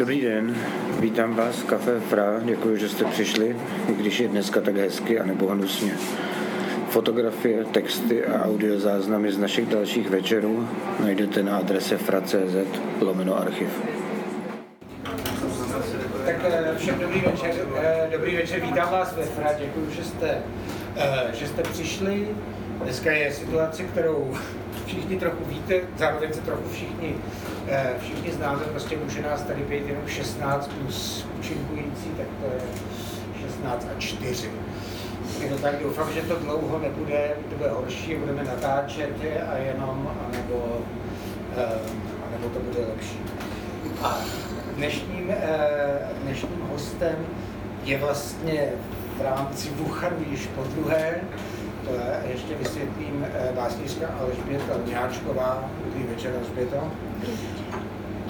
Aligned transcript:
Dobrý 0.00 0.20
den, 0.20 0.56
vítám 1.00 1.34
vás 1.34 1.56
v 1.56 1.64
Café 1.64 2.00
Fra, 2.00 2.40
děkuji, 2.44 2.76
že 2.76 2.88
jste 2.88 3.04
přišli, 3.04 3.56
i 3.88 3.94
když 3.94 4.20
je 4.20 4.28
dneska 4.28 4.60
tak 4.60 4.76
hezky 4.76 5.20
a 5.20 5.26
nebo 5.26 5.46
hnusně. 5.46 5.92
Fotografie, 6.88 7.64
texty 7.64 8.24
a 8.24 8.44
audiozáznamy 8.44 9.32
z 9.32 9.38
našich 9.38 9.68
dalších 9.68 10.10
večerů 10.10 10.68
najdete 11.00 11.42
na 11.42 11.56
adrese 11.56 11.98
fra.cz 11.98 12.80
lomeno 13.00 13.38
archiv. 13.38 13.68
Tak 16.26 16.36
eh, 16.44 16.74
všem 16.76 16.98
dobrý 16.98 17.20
večer, 17.20 17.54
eh, 17.76 18.08
dobrý 18.12 18.36
večer, 18.36 18.60
vítám 18.60 18.92
vás 18.92 19.16
ve 19.16 19.22
Fra, 19.22 19.52
děkuji, 19.58 19.90
že 19.90 20.04
jste, 20.04 20.38
eh, 20.96 21.30
že 21.32 21.46
jste 21.46 21.62
přišli. 21.62 22.28
Dneska 22.82 23.12
je 23.12 23.32
situace, 23.32 23.82
kterou 23.82 24.36
všichni 24.86 25.18
trochu 25.18 25.44
víte, 25.44 25.80
zároveň 25.96 26.32
se 26.32 26.40
trochu 26.40 26.68
všichni, 26.72 27.14
všichni 27.98 28.32
znáte, 28.32 28.64
prostě 28.64 28.96
může 29.04 29.22
nás 29.22 29.42
tady 29.42 29.62
být 29.62 29.86
jenom 29.86 30.02
16 30.06 30.68
plus 30.68 31.26
účinkující, 31.38 32.08
tak 32.16 32.26
to 32.40 32.46
je 32.54 32.60
16 33.46 33.86
a 33.96 34.00
4. 34.00 34.50
Je 35.42 35.48
to 35.48 35.58
tak, 35.58 35.82
doufám, 35.82 36.12
že 36.12 36.22
to 36.22 36.36
dlouho 36.36 36.78
nebude, 36.78 37.30
to 37.50 37.56
bude 37.56 37.70
horší, 37.70 38.14
budeme 38.14 38.44
natáčet 38.44 39.10
a 39.52 39.56
jenom, 39.56 40.10
anebo, 40.28 40.78
anebo 42.28 42.48
to 42.48 42.60
bude 42.60 42.86
lepší. 42.86 43.18
A 44.02 44.18
dnešním, 44.76 45.34
dnešním 46.22 46.68
hostem 46.70 47.16
je 47.84 47.98
vlastně 47.98 48.68
v 49.18 49.20
rámci 49.22 49.68
Wuhanu 49.68 50.16
již 50.30 50.46
po 50.46 50.62
druhé, 50.62 51.20
to 51.84 51.94
je, 51.94 52.32
ještě 52.32 52.54
vysvětlím, 52.54 53.26
básnířka 53.54 54.06
Alžběta 54.20 54.74
Lňáčková, 54.86 55.70
dobrý 55.84 56.02
večer 56.02 56.32
Alžběto. 56.38 56.90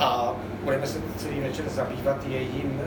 A 0.00 0.34
budeme 0.64 0.86
se 0.86 0.98
celý 1.16 1.40
večer 1.40 1.68
zabývat 1.68 2.26
jejím 2.28 2.80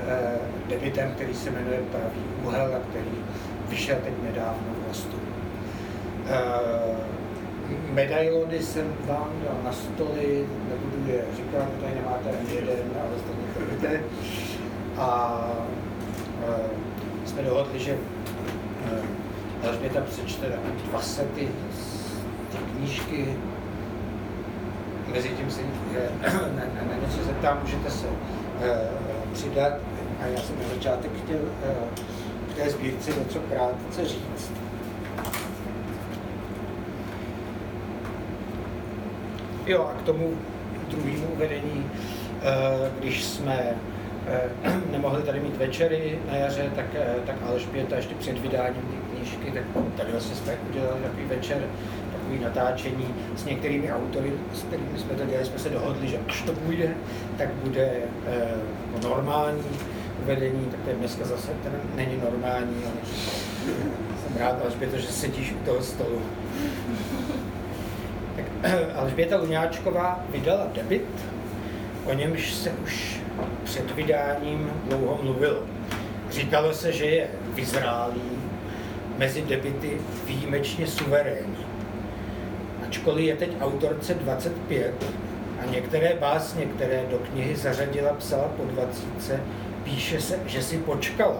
debitem, 0.69 1.11
který 1.11 1.33
se 1.33 1.51
jmenuje 1.51 1.79
Pravý 1.91 2.21
úhel 2.43 2.65
a 2.75 2.79
který 2.89 3.23
vyšel 3.69 3.97
teď 4.03 4.13
nedávno 4.23 4.73
v 4.83 4.87
Rostu. 4.87 5.17
Medailony 7.93 8.59
jsem 8.59 8.93
vám 9.05 9.29
dal 9.45 9.57
na 9.63 9.71
stoly, 9.71 10.45
nebudu 10.69 11.11
je 11.11 11.25
říkat, 11.35 11.67
tady 11.81 11.95
nemáte 11.95 12.37
ani 12.39 12.55
jeden, 12.55 12.91
ale 12.99 13.19
stejně 13.19 13.53
to 13.53 13.75
víte. 13.75 14.03
A 14.97 15.39
e, 16.47 17.27
jsme 17.27 17.41
dohodli, 17.41 17.79
že 17.79 17.97
Alžběta 19.67 20.01
přečte 20.01 20.45
dva 20.89 21.01
sety 21.01 21.47
z 21.73 22.51
té 22.51 22.57
knížky. 22.57 23.35
Mezi 25.13 25.29
tím 25.29 25.51
se 25.51 25.61
e, 25.61 25.65
na, 26.33 26.63
na, 26.75 26.83
na 26.89 26.95
něco 27.07 27.23
zeptám, 27.23 27.59
můžete 27.61 27.89
se 27.89 28.07
e, 28.07 28.87
přidat. 29.33 29.73
A 30.23 30.25
já 30.25 30.41
jsem 30.41 30.55
na 30.59 30.75
začátek 30.75 31.11
chtěl 31.23 31.39
k 32.49 32.55
té 32.55 32.69
sbírce 32.69 33.11
něco 33.11 33.39
krátce 33.39 34.05
říct. 34.05 34.51
Jo, 39.65 39.91
a 39.95 40.01
k 40.01 40.05
tomu 40.05 40.33
druhému 40.87 41.27
uvedení, 41.33 41.85
eh, 42.41 42.91
když 42.99 43.23
jsme 43.23 43.75
eh, 44.27 44.49
nemohli 44.91 45.23
tady 45.23 45.39
mít 45.39 45.57
večery 45.57 46.19
na 46.31 46.35
jaře, 46.35 46.71
tak, 46.75 46.85
eh, 46.95 47.15
tak 47.25 47.35
Alžběta 47.45 47.95
ještě 47.95 48.15
před 48.15 48.39
vydáním 48.39 48.81
té 48.81 49.15
knížky, 49.15 49.51
tak 49.51 49.63
tady 49.97 50.11
vlastně 50.11 50.35
jsme 50.35 50.57
udělali 50.69 51.01
takový 51.01 51.25
večer, 51.25 51.61
takový 52.33 52.43
natáčení 52.43 53.15
s 53.35 53.45
některými 53.45 53.93
autory, 53.93 54.33
s 54.53 54.63
kterými 54.63 54.99
jsme 54.99 55.15
to 55.15 55.25
dělali, 55.25 55.45
jsme 55.45 55.59
se 55.59 55.69
dohodli, 55.69 56.07
že 56.07 56.19
až 56.27 56.41
to 56.41 56.53
půjde, 56.53 56.89
tak 57.37 57.49
bude 57.49 57.91
normální 59.03 59.63
uvedení, 60.23 60.65
tak 60.71 60.79
to 60.83 60.89
je 60.89 60.95
dneska 60.95 61.25
zase 61.25 61.47
ten 61.63 61.71
není 61.95 62.17
normální, 62.17 62.75
ale 62.85 62.95
jsem 64.23 64.37
rád, 64.39 64.61
Alžběto, 64.65 64.97
že 64.97 65.07
sedíš 65.07 65.51
u 65.51 65.65
toho 65.65 65.81
stolu. 65.81 66.21
Alžběta 68.95 69.37
Luňáčková 69.37 70.25
vydala 70.29 70.67
debit, 70.73 71.05
o 72.05 72.13
němž 72.13 72.53
se 72.53 72.71
už 72.83 73.21
před 73.63 73.95
vydáním 73.95 74.71
dlouho 74.89 75.19
mluvilo. 75.23 75.63
Říkalo 76.31 76.73
se, 76.73 76.91
že 76.91 77.05
je 77.05 77.27
vyzrálý, 77.53 78.21
mezi 79.17 79.41
debity 79.41 79.97
výjimečně 80.27 80.87
suverénní. 80.87 81.65
Ačkoliv 82.93 83.25
je 83.25 83.35
teď 83.35 83.51
autorce 83.61 84.13
25 84.13 84.93
a 85.61 85.65
některé 85.65 86.15
básně, 86.19 86.65
které 86.65 87.03
do 87.11 87.17
knihy 87.17 87.55
zařadila, 87.55 88.13
psala 88.13 88.43
po 88.57 88.63
20, 88.63 89.41
píše 89.83 90.21
se, 90.21 90.39
že 90.45 90.63
si 90.63 90.77
počkala, 90.77 91.37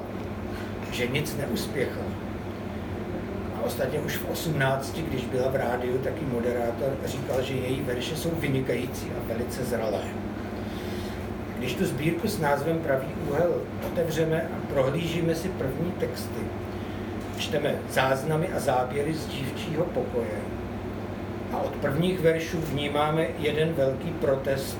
že 0.91 1.08
nic 1.08 1.38
neuspěchala 1.38 2.06
ostatně 3.66 4.00
už 4.00 4.18
v 4.18 4.30
18, 4.30 4.97
když 4.97 5.25
byla 5.25 5.50
v 5.50 5.56
rádiu, 5.56 5.97
taky 5.97 6.25
moderátor 6.25 6.97
říkal, 7.06 7.41
že 7.41 7.53
její 7.53 7.81
verše 7.81 8.16
jsou 8.16 8.30
vynikající 8.30 9.08
a 9.12 9.34
velice 9.34 9.66
zralé. 9.66 10.03
Když 11.58 11.74
tu 11.74 11.85
sbírku 11.85 12.28
s 12.28 12.40
názvem 12.40 12.80
Pravý 12.80 13.08
úhel 13.30 13.62
otevřeme 13.91 14.41
a 14.41 14.74
prohlížíme 14.74 15.35
si 15.35 15.50
první 15.50 15.91
texty, 15.91 16.41
čteme 17.38 17.75
záznamy 17.90 18.47
a 18.47 18.59
záběry 18.59 19.14
z 19.14 19.25
dívčího 19.25 19.85
pokoje 19.85 20.62
a 21.53 21.58
od 21.58 21.75
prvních 21.75 22.19
veršů 22.19 22.58
vnímáme 22.62 23.28
jeden 23.40 23.74
velký 23.74 24.09
protest 24.09 24.78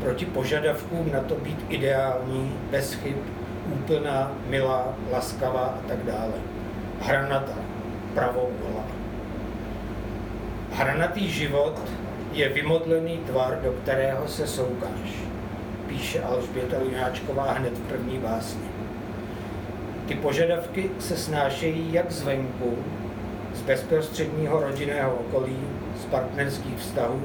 proti 0.00 0.26
požadavkům 0.26 1.12
na 1.12 1.20
to 1.20 1.34
být 1.34 1.66
ideální, 1.68 2.52
bez 2.70 2.94
chyb, 2.94 3.16
úplná, 3.72 4.32
milá, 4.48 4.94
laskavá 5.12 5.60
a 5.60 5.88
tak 5.88 6.04
dále. 6.04 6.32
Hranata, 7.00 7.54
pravou 8.14 8.50
hlava. 8.62 8.86
Hranatý 10.72 11.28
život 11.28 11.80
je 12.32 12.48
vymodlený 12.48 13.18
tvar, 13.18 13.60
do 13.62 13.72
kterého 13.72 14.28
se 14.28 14.46
soukáš, 14.46 15.10
píše 15.86 16.22
Alžběta 16.22 16.76
Lunáčková 16.78 17.52
hned 17.52 17.72
v 17.72 17.88
první 17.88 18.18
básni. 18.18 18.68
Ty 20.06 20.14
požadavky 20.14 20.90
se 20.98 21.16
snášejí 21.16 21.92
jak 21.92 22.12
zvenku, 22.12 22.78
bezprostředního 23.66 24.60
rodinného 24.60 25.14
okolí, 25.14 25.56
z 26.02 26.04
partnerských 26.04 26.78
vztahů, 26.78 27.22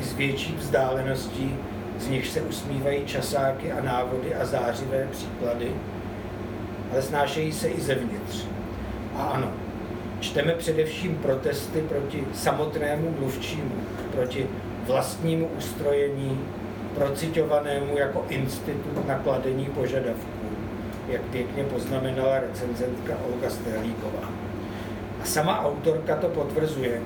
i 0.00 0.02
z 0.02 0.14
větší 0.14 0.56
vzdáleností, 0.58 1.56
z 1.98 2.08
nich 2.08 2.26
se 2.26 2.40
usmívají 2.40 3.06
časáky 3.06 3.72
a 3.72 3.82
návody 3.82 4.34
a 4.34 4.44
zářivé 4.44 5.08
příklady, 5.10 5.72
ale 6.92 7.02
snášejí 7.02 7.52
se 7.52 7.68
i 7.68 7.80
zevnitř. 7.80 8.44
A 9.16 9.22
ano, 9.22 9.50
čteme 10.20 10.52
především 10.52 11.16
protesty 11.16 11.80
proti 11.80 12.24
samotnému 12.34 13.14
mluvčímu, 13.18 13.74
proti 14.12 14.46
vlastnímu 14.86 15.46
ustrojení, 15.46 16.40
procitovanému 16.94 17.98
jako 17.98 18.24
institut 18.28 19.06
nakladení 19.06 19.64
požadavků, 19.64 20.46
jak 21.08 21.22
pěkně 21.22 21.64
poznamenala 21.64 22.40
recenzentka 22.40 23.14
Olga 23.32 23.50
Sterlíková. 23.50 24.43
A 25.24 25.26
sama 25.26 25.64
autorka 25.64 26.16
to 26.16 26.28
potvrzuje, 26.28 27.00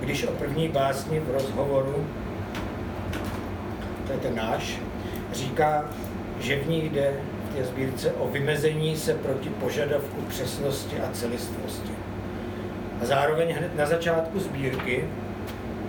když 0.00 0.26
o 0.26 0.32
první 0.32 0.68
básni 0.68 1.20
v 1.20 1.30
rozhovoru, 1.30 2.06
to 4.06 4.12
je 4.12 4.18
ten 4.18 4.34
náš, 4.34 4.78
říká, 5.32 5.90
že 6.40 6.56
v 6.56 6.68
ní 6.68 6.82
jde 6.82 7.12
v 7.50 7.56
té 7.56 7.64
sbírce 7.64 8.12
o 8.12 8.28
vymezení 8.28 8.96
se 8.96 9.14
proti 9.14 9.48
požadavku 9.48 10.20
přesnosti 10.28 11.00
a 11.00 11.12
celistvosti. 11.12 11.92
A 13.02 13.04
zároveň 13.04 13.52
hned 13.52 13.76
na 13.76 13.86
začátku 13.86 14.40
sbírky 14.40 15.04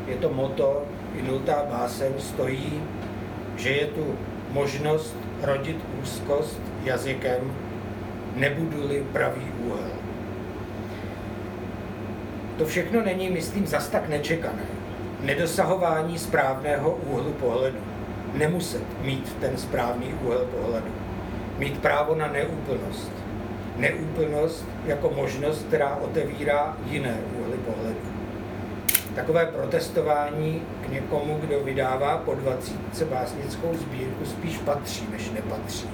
je 0.08 0.16
to 0.16 0.30
moto 0.30 0.84
i 1.16 1.22
nultá 1.22 1.64
báseň 1.70 2.14
stojí, 2.18 2.82
že 3.58 3.70
je 3.70 3.86
tu 3.86 4.16
možnost 4.52 5.16
rodit 5.42 5.78
úzkost 6.02 6.62
jazykem, 6.84 7.54
nebudu-li 8.36 9.06
pravý 9.14 9.52
úhel. 9.66 9.97
To 12.58 12.66
všechno 12.66 13.04
není, 13.04 13.30
myslím, 13.30 13.68
zas 13.68 13.90
tak 13.90 14.10
nečekané. 14.10 14.64
Nedosahování 15.22 16.20
správného 16.20 16.92
úhlu 16.92 17.32
pohledu. 17.32 17.78
Nemuset 18.34 18.84
mít 19.02 19.36
ten 19.40 19.58
správný 19.58 20.14
úhel 20.26 20.46
pohledu. 20.46 20.92
Mít 21.58 21.82
právo 21.82 22.16
na 22.16 22.28
neúplnost 22.28 23.12
neúplnost 23.78 24.66
jako 24.86 25.12
možnost, 25.16 25.66
která 25.68 25.96
otevírá 25.96 26.78
jiné 26.86 27.18
úhly 27.42 27.58
pohledu. 27.58 28.00
Takové 29.16 29.46
protestování 29.46 30.62
k 30.86 30.90
někomu, 30.90 31.38
kdo 31.42 31.60
vydává 31.60 32.18
po 32.18 32.36
20 32.36 33.04
básnickou 33.04 33.74
sbírku, 33.74 34.26
spíš 34.26 34.58
patří, 34.58 35.08
než 35.12 35.30
nepatří. 35.32 35.90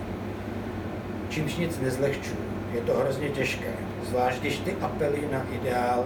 Čímž 1.30 1.56
nic 1.56 1.80
nezlehčuju. 1.80 2.38
Je 2.74 2.82
to 2.82 2.94
hrozně 2.94 3.30
těžké, 3.30 3.72
zvlášť 4.10 4.40
když 4.40 4.58
ty 4.58 4.76
apely 4.82 5.28
na 5.32 5.46
ideál 5.52 6.06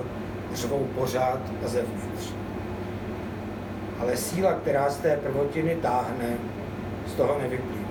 řvou 0.53 0.87
pořád 0.95 1.39
a 1.65 1.67
zevnitř. 1.67 2.33
Ale 3.99 4.17
síla, 4.17 4.53
která 4.53 4.89
z 4.89 4.97
té 4.97 5.17
prvotiny 5.17 5.75
táhne, 5.75 6.37
z 7.07 7.13
toho 7.13 7.39
nevyplývá. 7.41 7.87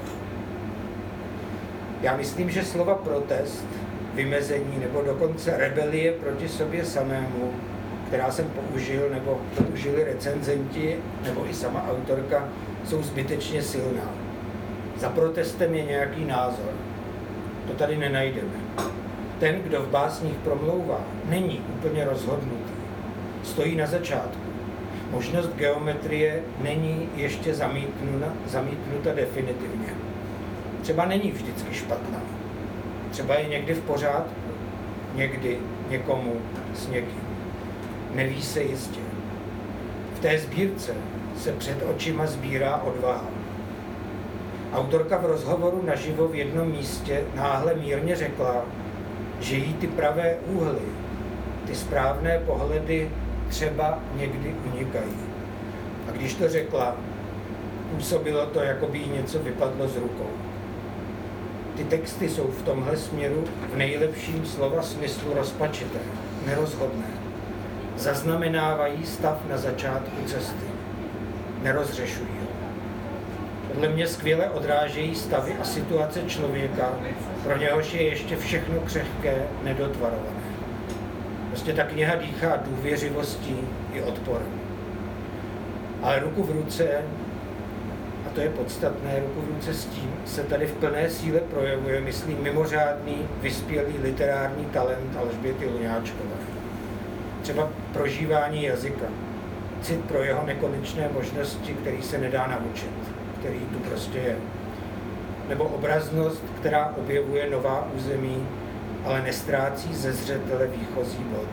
Já 2.03 2.17
myslím, 2.17 2.51
že 2.51 2.65
slova 2.65 2.95
protest, 2.95 3.67
vymezení 4.15 4.79
nebo 4.79 5.03
dokonce 5.03 5.57
rebelie 5.57 6.13
proti 6.13 6.49
sobě 6.49 6.85
samému, 6.85 7.53
která 8.09 8.31
jsem 8.31 8.47
použil 8.47 9.11
nebo 9.11 9.41
použili 9.57 10.05
recenzenti 10.05 10.97
nebo 11.25 11.47
i 11.51 11.55
sama 11.55 11.85
autorka, 11.91 12.49
jsou 12.85 13.03
zbytečně 13.03 13.63
silná. 13.63 14.11
Za 14.97 15.09
protestem 15.09 15.75
je 15.75 15.85
nějaký 15.85 16.25
názor. 16.25 16.73
To 17.67 17.73
tady 17.73 17.97
nenajdeme. 17.97 18.66
Ten, 19.39 19.63
kdo 19.63 19.83
v 19.83 19.89
básních 19.89 20.35
promlouvá, 20.35 21.01
není 21.25 21.61
úplně 21.75 22.05
rozhodnutý. 22.05 22.73
Stojí 23.43 23.77
na 23.77 23.87
začátku. 23.87 24.47
Možnost 25.11 25.51
geometrie 25.57 26.43
není 26.63 27.09
ještě 27.17 27.55
zamítnuta, 27.55 28.33
zamítnuta 28.47 29.15
definitivně. 29.15 29.89
Třeba 30.83 31.05
není 31.05 31.31
vždycky 31.31 31.75
špatná. 31.75 32.21
Třeba 33.11 33.35
je 33.35 33.49
někdy 33.49 33.75
v 33.75 33.81
pořádku, 33.81 34.51
někdy 35.15 35.59
někomu 35.91 36.33
s 36.75 36.89
někým. 36.89 37.23
Neví 38.15 38.43
se 38.43 38.63
jistě. 38.63 39.01
V 40.15 40.19
té 40.19 40.39
sbírce 40.39 40.95
se 41.39 41.53
před 41.53 41.83
očima 41.91 42.27
sbírá 42.27 42.77
odvaha. 42.77 43.25
Autorka 44.73 45.19
v 45.19 45.27
rozhovoru 45.27 45.83
naživo 45.87 46.29
v 46.29 46.35
jednom 46.35 46.69
místě 46.69 47.25
náhle 47.35 47.75
mírně 47.75 48.17
řekla, 48.17 48.65
že 49.41 49.57
jí 49.57 49.75
ty 49.75 49.87
pravé 49.87 50.37
úhly, 50.47 50.87
ty 51.67 51.75
správné 51.75 52.39
pohledy 52.39 53.11
třeba 53.49 53.99
někdy 54.17 54.55
unikají. 54.73 55.17
A 56.09 56.13
když 56.13 56.35
to 56.35 56.49
řekla, 56.49 56.97
působilo 57.91 58.47
to, 58.47 58.61
jako 58.61 58.87
by 58.87 58.99
jí 58.99 59.11
něco 59.11 59.39
vypadlo 59.39 59.89
z 59.89 59.97
rukou. 59.97 60.31
Ty 61.77 61.85
texty 61.85 62.29
jsou 62.29 62.45
v 62.45 62.63
tomhle 62.63 62.97
směru 62.97 63.45
v 63.73 63.77
nejlepším 63.77 64.47
slova 64.47 64.83
smyslu 64.83 65.35
rozpačité, 65.35 65.99
nerozhodné. 66.47 67.07
Zaznamenávají 67.97 69.07
stav 69.07 69.41
na 69.51 69.59
začátku 69.59 70.25
cesty. 70.27 70.67
Nerozřešují. 71.63 72.36
Podle 73.77 73.89
mě 73.89 74.07
skvěle 74.07 74.51
odrážejí 74.51 75.15
stavy 75.15 75.57
a 75.61 75.65
situace 75.65 76.23
člověka, 76.27 76.93
pro 77.45 77.57
něhož 77.57 77.93
je 77.93 78.03
ještě 78.03 78.37
všechno 78.37 78.81
křehké, 78.81 79.35
nedotvarované. 79.63 80.41
Prostě 81.49 81.73
ta 81.73 81.85
kniha 81.85 82.15
dýchá 82.15 82.57
důvěřivostí 82.57 83.57
i 83.93 84.03
odporem. 84.03 84.61
Ale 86.03 86.21
ruku 86.21 86.43
v 86.43 86.51
ruce, 86.51 86.89
a 88.27 88.31
to 88.35 88.41
je 88.41 88.51
podstatné, 88.51 89.21
ruku 89.21 89.41
v 89.41 89.55
ruce 89.55 89.75
s 89.75 89.85
tím 89.85 90.13
se 90.25 90.43
tady 90.43 90.67
v 90.67 90.73
plné 90.73 91.11
síle 91.11 91.41
projevuje, 91.41 92.01
myslím, 92.01 92.43
mimořádný, 92.43 93.29
vyspělý 93.41 93.95
literární 94.03 94.65
talent 94.65 95.17
Alžběty 95.17 95.67
Luňáčkové. 95.67 96.37
Třeba 97.43 97.69
prožívání 97.93 98.65
jazyka, 98.65 99.07
cit 99.83 100.01
pro 100.01 100.23
jeho 100.23 100.47
nekonečné 100.47 101.09
možnosti, 101.15 101.75
který 101.75 102.03
se 102.03 102.19
nedá 102.19 102.47
naučit, 102.47 103.16
který 103.41 103.59
tu 103.59 103.79
prostě 103.79 104.19
je. 104.19 104.37
Nebo 105.49 105.65
obraznost, 105.65 106.43
která 106.61 106.95
objevuje 106.99 107.51
nová 107.51 107.89
území, 107.97 108.47
ale 109.05 109.23
nestrácí 109.23 109.95
ze 109.95 110.13
zřetele 110.13 110.67
výchozí 110.67 111.25
bod. 111.25 111.49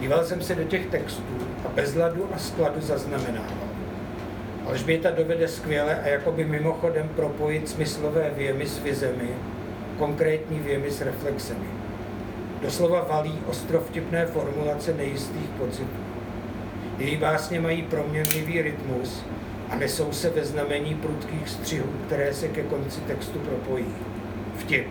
Díval 0.00 0.24
jsem 0.24 0.42
se 0.42 0.54
do 0.54 0.64
těch 0.64 0.86
textů 0.86 1.38
a 1.64 1.68
bez 1.74 1.94
ladu 1.94 2.28
a 2.34 2.38
skladu 2.38 2.80
zaznamenával. 2.80 3.68
Alžběta 4.66 5.10
dovede 5.10 5.48
skvěle 5.48 6.02
a 6.02 6.08
jakoby 6.08 6.44
mimochodem 6.44 7.08
propojit 7.08 7.68
smyslové 7.68 8.30
věmy 8.36 8.66
s 8.66 8.78
vizemi, 8.78 9.28
konkrétní 9.98 10.58
věmy 10.58 10.90
s 10.90 11.00
reflexemi. 11.00 11.66
Doslova 12.62 13.06
valí 13.08 13.38
ostrovtipné 13.46 14.26
formulace 14.26 14.94
nejistých 14.94 15.48
pocitů. 15.58 16.00
Její 16.98 17.16
básně 17.16 17.60
mají 17.60 17.82
proměnlivý 17.82 18.62
rytmus 18.62 19.24
a 19.70 19.76
nesou 19.76 20.12
se 20.12 20.30
ve 20.30 20.44
znamení 20.44 20.94
prudkých 20.94 21.48
střihů, 21.48 21.88
které 22.06 22.34
se 22.34 22.48
ke 22.48 22.62
konci 22.62 23.00
textu 23.00 23.38
propojí. 23.38 23.86
Vtip. 24.56 24.86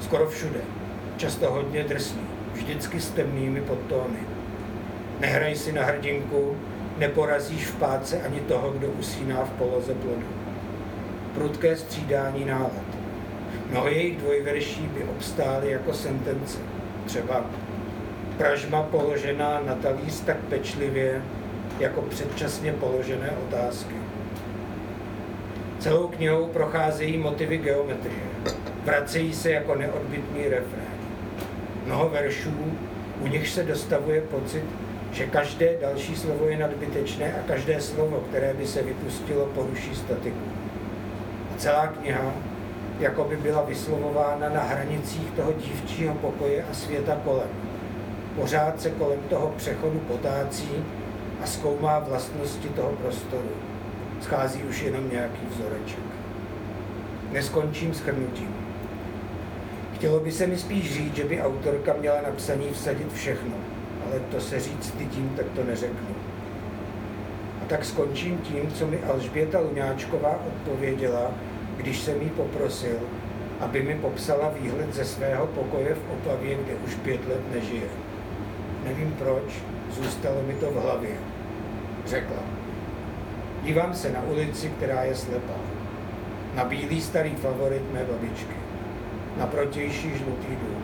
Skoro 0.00 0.28
všude. 0.28 0.60
Často 1.16 1.52
hodně 1.52 1.84
drsný. 1.84 2.22
Vždycky 2.52 3.00
s 3.00 3.10
temnými 3.10 3.60
podtóny. 3.60 4.18
Nehraj 5.20 5.56
si 5.56 5.72
na 5.72 5.84
hrdinku, 5.84 6.56
neporazíš 6.98 7.66
v 7.66 7.76
páce 7.76 8.22
ani 8.22 8.40
toho, 8.40 8.70
kdo 8.70 8.88
usíná 8.88 9.44
v 9.44 9.50
poloze 9.50 9.94
plodu. 9.94 10.26
Prudké 11.34 11.76
střídání 11.76 12.44
nálad. 12.44 12.86
Mnoho 13.70 13.88
jejich 13.88 14.18
dvojverší 14.18 14.82
by 14.82 15.04
obstály 15.04 15.70
jako 15.70 15.92
sentence. 15.92 16.58
Třeba 17.04 17.46
pražma 18.38 18.82
položená 18.82 19.62
na 19.66 19.74
talíř 19.74 20.20
tak 20.20 20.36
pečlivě, 20.36 21.22
jako 21.78 22.02
předčasně 22.02 22.72
položené 22.72 23.30
otázky. 23.48 23.94
Celou 25.78 26.08
knihou 26.08 26.46
procházejí 26.46 27.18
motivy 27.18 27.58
geometrie. 27.58 28.22
Vracejí 28.84 29.34
se 29.34 29.50
jako 29.50 29.74
neodbitný 29.74 30.42
refrén. 30.42 30.86
Mnoho 31.86 32.08
veršů, 32.08 32.54
u 33.20 33.26
nich 33.26 33.48
se 33.48 33.62
dostavuje 33.62 34.20
pocit, 34.20 34.64
že 35.12 35.26
každé 35.26 35.76
další 35.80 36.16
slovo 36.16 36.44
je 36.48 36.58
nadbytečné 36.58 37.34
a 37.34 37.48
každé 37.48 37.80
slovo, 37.80 38.24
které 38.28 38.54
by 38.54 38.66
se 38.66 38.82
vypustilo, 38.82 39.46
poruší 39.46 39.94
statiku. 39.94 40.46
A 41.54 41.58
celá 41.58 41.86
kniha 41.86 42.32
jako 43.00 43.24
by 43.24 43.36
byla 43.36 43.62
vyslovována 43.62 44.48
na 44.48 44.62
hranicích 44.62 45.30
toho 45.36 45.52
dívčího 45.52 46.14
pokoje 46.14 46.64
a 46.70 46.74
světa 46.74 47.20
kolem. 47.24 47.48
Pořád 48.36 48.80
se 48.80 48.90
kolem 48.90 49.18
toho 49.28 49.54
přechodu 49.56 49.98
potácí 49.98 50.70
a 51.42 51.46
zkoumá 51.46 51.98
vlastnosti 51.98 52.68
toho 52.68 52.90
prostoru. 52.90 53.50
Schází 54.20 54.62
už 54.62 54.82
jenom 54.82 55.10
nějaký 55.10 55.46
vzoreček. 55.50 56.04
Neskončím 57.32 57.94
s 57.94 58.00
chrnutím. 58.00 58.54
Chtělo 59.94 60.20
by 60.20 60.32
se 60.32 60.46
mi 60.46 60.58
spíš 60.58 60.94
říct, 60.94 61.16
že 61.16 61.24
by 61.24 61.42
autorka 61.42 61.92
měla 61.92 62.16
napsaní 62.22 62.68
vsadit 62.72 63.12
všechno, 63.12 63.54
ale 64.06 64.20
to 64.20 64.40
se 64.40 64.60
říct 64.60 64.84
stydím, 64.84 65.32
tak 65.36 65.46
to 65.54 65.64
neřeknu. 65.64 66.14
A 67.62 67.64
tak 67.68 67.84
skončím 67.84 68.38
tím, 68.38 68.72
co 68.72 68.86
mi 68.86 68.98
Alžběta 69.04 69.60
Luňáčková 69.60 70.40
odpověděla, 70.46 71.30
když 71.76 72.00
jsem 72.00 72.22
jí 72.22 72.30
poprosil, 72.30 72.96
aby 73.60 73.82
mi 73.82 73.94
popsala 73.94 74.50
výhled 74.60 74.94
ze 74.94 75.04
svého 75.04 75.46
pokoje 75.46 75.94
v 75.94 76.12
Opavě, 76.12 76.54
kde 76.54 76.74
už 76.74 76.94
pět 76.94 77.28
let 77.28 77.54
nežije. 77.54 77.88
Nevím 78.84 79.16
proč, 79.18 79.62
zůstalo 79.90 80.42
mi 80.42 80.54
to 80.54 80.70
v 80.70 80.74
hlavě. 80.74 81.16
Řekla. 82.06 82.55
Dívám 83.66 83.94
se 83.94 84.12
na 84.12 84.22
ulici, 84.22 84.68
která 84.68 85.02
je 85.02 85.14
slepá. 85.14 85.54
Na 86.54 86.64
bílý 86.64 87.00
starý 87.00 87.34
favorit 87.34 87.92
mé 87.92 88.04
babičky. 88.04 88.56
Na 89.36 89.46
protější 89.46 90.08
žlutý 90.08 90.48
dům. 90.48 90.82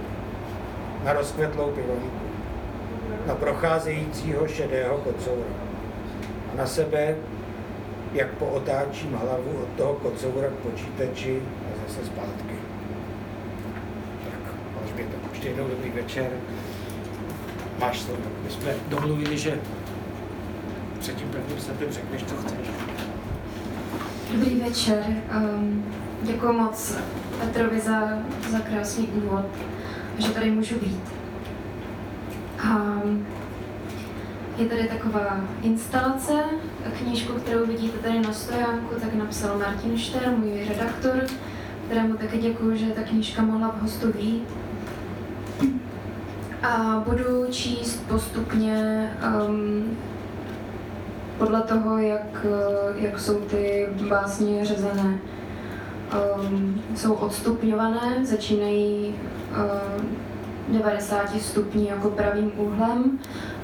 Na 1.04 1.12
rozkvetlou 1.12 1.70
pivonku. 1.70 2.10
Na 3.26 3.34
procházejícího 3.34 4.48
šedého 4.48 4.98
kocoura. 4.98 5.54
A 6.52 6.56
na 6.56 6.66
sebe, 6.66 7.16
jak 8.12 8.30
pootáčím 8.30 9.12
hlavu 9.12 9.62
od 9.62 9.68
toho 9.76 9.94
kocoura 9.94 10.48
k 10.48 10.70
počítači 10.70 11.42
a 11.66 11.88
zase 11.88 12.06
zpátky. 12.06 12.54
Tak, 14.24 14.54
Alžběta, 14.82 15.16
ještě 15.32 15.48
jednou 15.48 15.68
dobrý 15.68 15.90
večer. 15.90 16.30
Máš 17.78 18.00
slovo. 18.00 18.22
My 18.44 18.50
jsme 18.50 18.74
domluvili, 18.88 19.38
že 19.38 19.58
před 21.02 21.16
tím 21.16 21.28
prvním 21.28 21.60
setem 21.60 21.92
řekneš, 21.92 22.24
co 22.24 22.34
chceš. 22.36 22.70
Dobrý 24.32 24.60
večer. 24.60 25.04
Um, 25.36 25.84
děkuji 26.22 26.52
moc 26.52 26.96
Petrovi 27.40 27.80
za, 27.80 28.08
za 28.50 28.58
krásný 28.58 29.06
úvod, 29.06 29.44
že 30.18 30.30
tady 30.30 30.50
můžu 30.50 30.74
být. 30.74 31.02
Um, 32.64 33.26
je 34.58 34.66
tady 34.66 34.88
taková 34.88 35.40
instalace, 35.62 36.32
knížku, 36.98 37.32
kterou 37.32 37.66
vidíte 37.66 37.98
tady 37.98 38.20
na 38.20 38.32
stojánku, 38.32 38.94
tak 39.00 39.14
napsal 39.14 39.58
Martin 39.58 39.98
Šter, 39.98 40.30
můj 40.36 40.68
redaktor, 40.68 41.24
kterému 41.86 42.16
také 42.16 42.38
děkuji, 42.38 42.76
že 42.76 42.86
ta 42.86 43.02
knížka 43.02 43.42
mohla 43.42 43.68
v 43.68 43.82
hostu 43.82 44.12
být. 44.12 44.44
A 46.62 47.04
budu 47.08 47.46
číst 47.50 48.08
postupně 48.08 49.10
um, 49.48 49.96
podle 51.42 51.62
toho, 51.62 51.98
jak, 51.98 52.46
jak 52.94 53.20
jsou 53.20 53.34
ty 53.34 53.88
básně 54.08 54.64
řezané. 54.64 55.18
Um, 56.38 56.82
jsou 56.94 57.12
odstupňované, 57.12 58.26
začínají 58.26 59.14
um, 60.68 60.80
90 60.80 61.40
stupní 61.40 61.88
jako 61.88 62.10
pravým 62.10 62.52
úhlem 62.56 63.18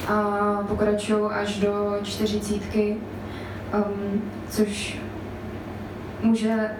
a 0.07 0.17
pokračují 0.67 1.31
až 1.31 1.59
do 1.59 1.97
čtyřicítky, 2.03 2.97
um, 3.73 4.21
což 4.49 4.99
může 6.21 6.71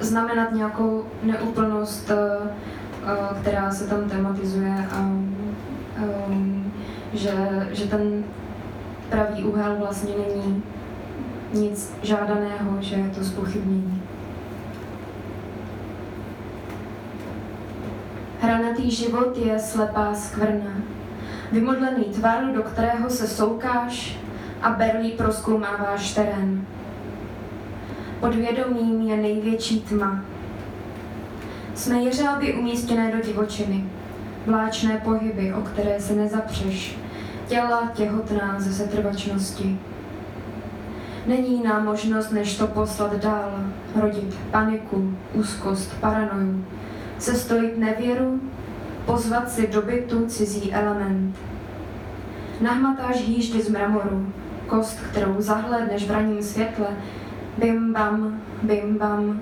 znamenat 0.00 0.52
nějakou 0.52 1.04
neúplnost, 1.22 2.10
uh, 2.10 2.46
uh, 2.46 3.40
která 3.40 3.70
se 3.70 3.86
tam 3.86 4.08
tematizuje 4.10 4.86
a 4.92 5.00
um, 5.00 6.72
že, 7.12 7.68
že 7.70 7.86
ten 7.86 8.24
pravý 9.10 9.44
úhel 9.44 9.76
vlastně 9.78 10.12
není 10.28 10.62
nic 11.52 11.92
žádaného, 12.02 12.76
že 12.80 12.94
je 12.94 13.08
to 13.08 13.24
zpochybnění. 13.24 14.02
Hranatý 18.40 18.90
život 18.90 19.36
je 19.36 19.58
slepá 19.58 20.14
skvrna. 20.14 20.70
Vymodlený 21.52 22.04
tvar, 22.04 22.44
do 22.54 22.62
kterého 22.62 23.10
se 23.10 23.28
soukáš 23.28 24.18
a 24.62 24.70
berlí 24.70 25.10
proskoumáváš 25.10 26.14
terén. 26.14 26.64
Podvědomím 28.20 29.02
je 29.02 29.16
největší 29.16 29.80
tma. 29.80 30.24
Jsme 31.74 31.98
jeřáby 31.98 32.54
umístěné 32.54 33.12
do 33.16 33.20
divočiny, 33.20 33.84
vláčné 34.46 35.00
pohyby, 35.04 35.54
o 35.54 35.60
které 35.60 36.00
se 36.00 36.12
nezapřeš, 36.12 36.98
těla 37.50 37.90
těhotná 37.94 38.60
ze 38.60 38.72
setrvačnosti. 38.72 39.78
Není 41.26 41.62
nám 41.62 41.84
možnost, 41.84 42.30
než 42.30 42.56
to 42.56 42.66
poslat 42.66 43.16
dál, 43.16 43.50
rodit 44.00 44.38
paniku, 44.50 45.14
úzkost, 45.34 46.00
paranoju, 46.00 46.64
sestojit 47.18 47.78
nevěru, 47.78 48.40
pozvat 49.06 49.50
si 49.50 49.66
do 49.66 49.82
bytu 49.82 50.26
cizí 50.26 50.72
element. 50.72 51.36
Nahmatáš 52.60 53.20
jíždy 53.20 53.62
z 53.62 53.70
mramoru, 53.70 54.32
kost, 54.66 55.00
kterou 55.10 55.34
zahledneš 55.38 56.08
v 56.08 56.10
raním 56.10 56.42
světle, 56.42 56.86
bim 57.58 57.92
bam, 57.92 58.40
bim 58.62 58.98
bam. 58.98 59.40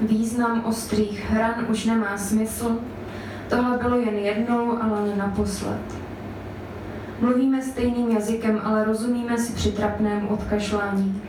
Význam 0.00 0.64
ostrých 0.64 1.30
hran 1.30 1.54
už 1.68 1.84
nemá 1.84 2.18
smysl, 2.18 2.78
tohle 3.48 3.78
bylo 3.78 3.96
jen 3.96 4.14
jednou, 4.14 4.82
ale 4.82 5.16
naposled. 5.16 6.01
Mluvíme 7.22 7.62
stejným 7.62 8.10
jazykem, 8.10 8.60
ale 8.64 8.84
rozumíme 8.84 9.38
si 9.38 9.52
při 9.52 9.72
trapném 9.72 10.28
odkašlání. 10.28 11.22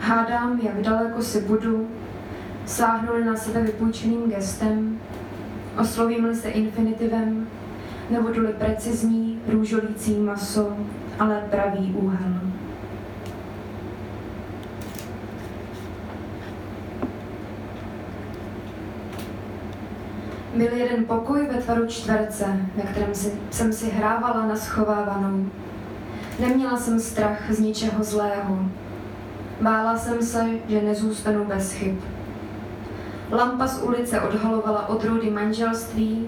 Hádám, 0.00 0.60
jak 0.62 0.82
daleko 0.82 1.22
si 1.22 1.40
budu, 1.40 1.88
sáhnu 2.66 3.24
na 3.24 3.36
sebe 3.36 3.62
vypůjčeným 3.62 4.30
gestem, 4.30 4.98
oslovím-li 5.80 6.36
se 6.36 6.48
infinitivem, 6.48 7.46
nebudu-li 8.10 8.52
precizní, 8.52 9.40
růžolící 9.48 10.14
maso, 10.14 10.76
ale 11.18 11.44
pravý 11.50 11.94
úhel. 11.94 12.47
Byl 20.58 20.72
jeden 20.72 21.04
pokoj 21.04 21.48
ve 21.52 21.62
tvaru 21.62 21.86
čtverce, 21.86 22.44
ve 22.76 22.82
kterém 22.82 23.14
si, 23.14 23.32
jsem 23.50 23.72
si 23.72 23.90
hrávala 23.90 24.46
na 24.46 24.56
schovávanou. 24.56 25.46
Neměla 26.40 26.76
jsem 26.76 27.00
strach 27.00 27.50
z 27.50 27.58
ničeho 27.58 28.04
zlého. 28.04 28.58
Bála 29.60 29.96
jsem 29.96 30.22
se, 30.22 30.44
že 30.68 30.82
nezůstanu 30.82 31.44
bez 31.44 31.72
chyb. 31.72 31.96
Lampa 33.30 33.66
z 33.66 33.82
ulice 33.82 34.20
odhalovala 34.20 34.88
odrůdy 34.88 35.30
manželství, 35.30 36.26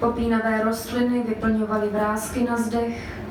popínavé 0.00 0.62
rostliny 0.64 1.22
vyplňovaly 1.28 1.88
vrázky 1.88 2.44
na 2.44 2.56
zdech, 2.56 3.22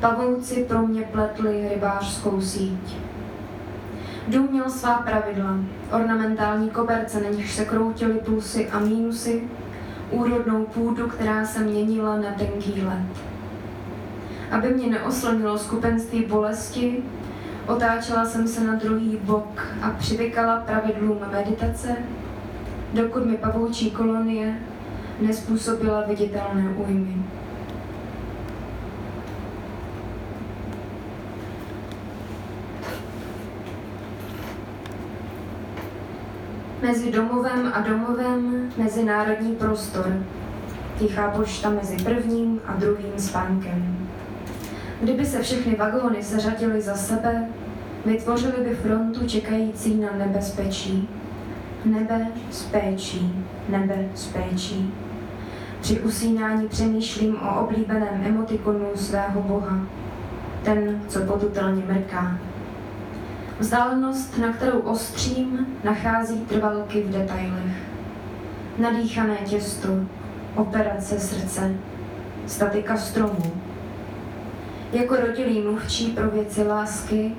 pavouci 0.00 0.64
pro 0.68 0.86
mě 0.86 1.02
pletli 1.02 1.68
rybářskou 1.68 2.40
síť. 2.40 2.96
Dům 4.28 4.48
měl 4.50 4.70
svá 4.70 4.94
pravidla, 4.94 5.56
ornamentální 5.92 6.70
koberce, 6.70 7.20
na 7.20 7.28
nichž 7.28 7.54
se 7.54 7.64
kroutily 7.64 8.14
plusy 8.14 8.68
a 8.68 8.78
mínusy, 8.78 9.42
úrodnou 10.10 10.64
půdu, 10.64 11.08
která 11.08 11.46
se 11.46 11.60
měnila 11.60 12.16
na 12.16 12.30
tenký 12.38 12.82
led. 12.82 13.06
Aby 14.50 14.68
mě 14.74 14.86
neoslnilo 14.86 15.58
skupenství 15.58 16.24
bolesti, 16.24 17.02
otáčela 17.66 18.24
jsem 18.24 18.48
se 18.48 18.64
na 18.64 18.74
druhý 18.74 19.18
bok 19.22 19.66
a 19.82 19.90
přivykala 19.90 20.60
pravidlům 20.60 21.18
meditace, 21.32 21.96
dokud 22.92 23.26
mi 23.26 23.36
pavoučí 23.36 23.90
kolonie 23.90 24.58
nespůsobila 25.20 26.04
viditelné 26.08 26.68
újmy. 26.76 27.22
Mezi 36.86 37.12
domovem 37.12 37.72
a 37.74 37.80
domovem 37.80 38.70
mezinárodní 38.76 39.54
prostor. 39.54 40.22
Tichá 40.98 41.30
pošta 41.30 41.70
mezi 41.70 41.96
prvním 41.96 42.60
a 42.66 42.72
druhým 42.72 43.12
spánkem. 43.18 44.08
Kdyby 45.00 45.26
se 45.26 45.42
všechny 45.42 45.74
vagóny 45.74 46.22
seřadily 46.22 46.80
za 46.80 46.94
sebe, 46.94 47.48
vytvořili 48.04 48.64
by 48.68 48.74
frontu 48.74 49.26
čekající 49.26 49.94
na 49.94 50.08
nebezpečí. 50.18 51.08
Nebe 51.84 52.26
s 52.50 52.62
péčí, 52.62 53.44
nebe 53.68 54.08
s 54.14 54.26
péčí. 54.26 54.94
Při 55.80 56.00
usínání 56.00 56.68
přemýšlím 56.68 57.36
o 57.36 57.60
oblíbeném 57.60 58.22
emotikonu 58.24 58.86
svého 58.94 59.42
boha, 59.42 59.78
ten, 60.62 61.02
co 61.08 61.20
potutelně 61.20 61.82
mrká. 61.86 62.38
Vzdálenost, 63.58 64.38
na 64.38 64.52
kterou 64.52 64.78
ostřím, 64.78 65.66
nachází 65.84 66.40
trvalky 66.40 67.02
v 67.02 67.10
detailech. 67.10 67.76
Nadýchané 68.78 69.36
těsto, 69.36 69.88
operace 70.54 71.20
srdce, 71.20 71.74
statika 72.46 72.96
stromu. 72.96 73.52
Jako 74.92 75.16
rodilý 75.16 75.62
mluvčí 75.62 76.06
pro 76.06 76.30
věci 76.30 76.62
lásky 76.62 77.32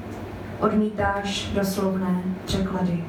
odmítáš 0.59 1.51
doslovné 1.53 2.24
překlady. 2.45 3.03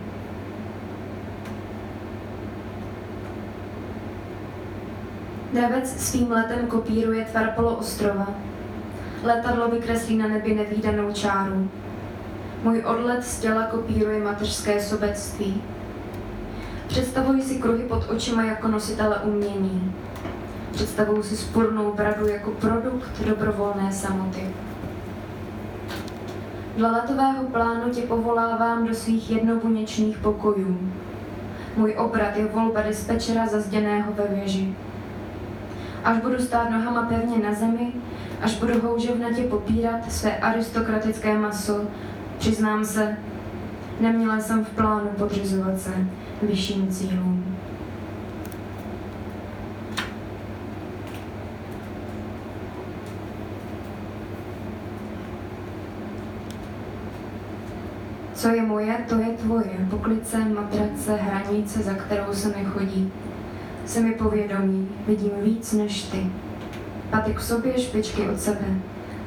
Dravec 5.53 6.01
svým 6.01 6.31
letem 6.31 6.67
kopíruje 6.67 7.25
tvar 7.25 7.53
poloostrova. 7.57 8.29
Letadlo 9.23 9.69
vykreslí 9.71 10.17
na 10.17 10.29
nebi 10.29 10.55
nevýdanou 10.55 11.13
čáru. 11.13 11.71
Můj 12.63 12.85
odlet 12.87 13.25
z 13.25 13.41
těla 13.41 13.63
kopíruje 13.63 14.21
mateřské 14.21 14.81
sobectví. 14.81 15.63
Představuji 16.89 17.43
si 17.43 17.55
kruhy 17.55 17.83
pod 17.83 18.11
očima 18.11 18.45
jako 18.45 18.69
nositele 18.69 19.17
umění. 19.17 19.95
Představuji 20.73 21.23
si 21.23 21.37
spurnou 21.37 21.93
bradu 21.93 22.27
jako 22.27 22.51
produkt 22.51 23.21
dobrovolné 23.27 23.93
samoty. 23.93 24.47
Dle 26.77 26.91
letového 26.91 27.45
plánu 27.45 27.91
tě 27.91 28.01
povolávám 28.01 28.87
do 28.87 28.95
svých 28.95 29.31
jednobuněčných 29.31 30.19
pokojů. 30.19 30.91
Můj 31.77 31.95
obrat 31.99 32.37
je 32.37 32.47
volba 32.47 32.83
dispečera 32.83 33.47
zazděného 33.47 34.13
ve 34.13 34.35
věži. 34.35 34.75
Až 36.05 36.19
budu 36.19 36.39
stát 36.39 36.71
nohama 36.71 37.03
pevně 37.03 37.39
na 37.39 37.55
zemi, 37.55 37.93
až 38.43 38.59
budu 38.59 38.81
houževnatě 38.81 39.43
popírat 39.43 40.13
své 40.13 40.39
aristokratické 40.39 41.39
maso, 41.39 41.81
Přiznám 42.39 42.85
se, 42.85 43.17
neměla 44.01 44.41
jsem 44.41 44.65
v 44.65 44.69
plánu 44.69 45.09
podřizovat 45.19 45.81
se 45.81 45.91
vyšším 46.43 46.89
cílům. 46.89 47.57
Co 58.35 58.49
je 58.49 58.63
moje, 58.63 58.97
to 59.09 59.15
je 59.15 59.27
tvoje. 59.27 59.87
Poklice, 59.91 60.39
matrace, 60.39 61.17
hranice, 61.17 61.83
za 61.83 61.95
kterou 61.95 62.33
se 62.33 62.49
nechodí. 62.49 63.13
Se 63.87 64.01
mi 64.01 64.13
povědomí, 64.13 64.89
vidím 65.07 65.31
víc 65.43 65.73
než 65.73 66.03
ty. 66.03 66.27
Paty 67.11 67.35
k 67.35 67.41
sobě, 67.41 67.79
špičky 67.79 68.29
od 68.29 68.41
sebe. 68.41 68.67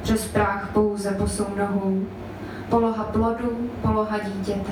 Přes 0.01 0.27
práh 0.27 0.69
pouze 0.73 1.11
posou 1.11 1.47
nohou, 1.57 2.05
poloha 2.71 3.03
plodu, 3.03 3.69
poloha 3.81 4.17
dítěte. 4.17 4.71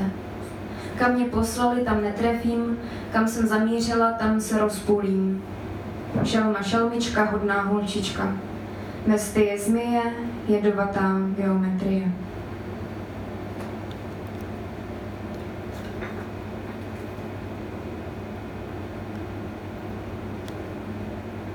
Kam 1.00 1.14
mě 1.14 1.26
poslali, 1.26 1.82
tam 1.82 2.02
netrefím, 2.02 2.78
kam 3.12 3.28
jsem 3.28 3.48
zamířila, 3.48 4.12
tam 4.12 4.42
se 4.42 4.60
rozpůlím. 4.60 5.44
Šelma 6.24 6.62
šelmička, 6.62 7.24
hodná 7.24 7.62
holčička. 7.62 8.34
Mesty 9.08 9.42
je 9.42 9.60
zmije, 9.60 10.02
jedovatá 10.48 11.20
geometrie. 11.36 12.12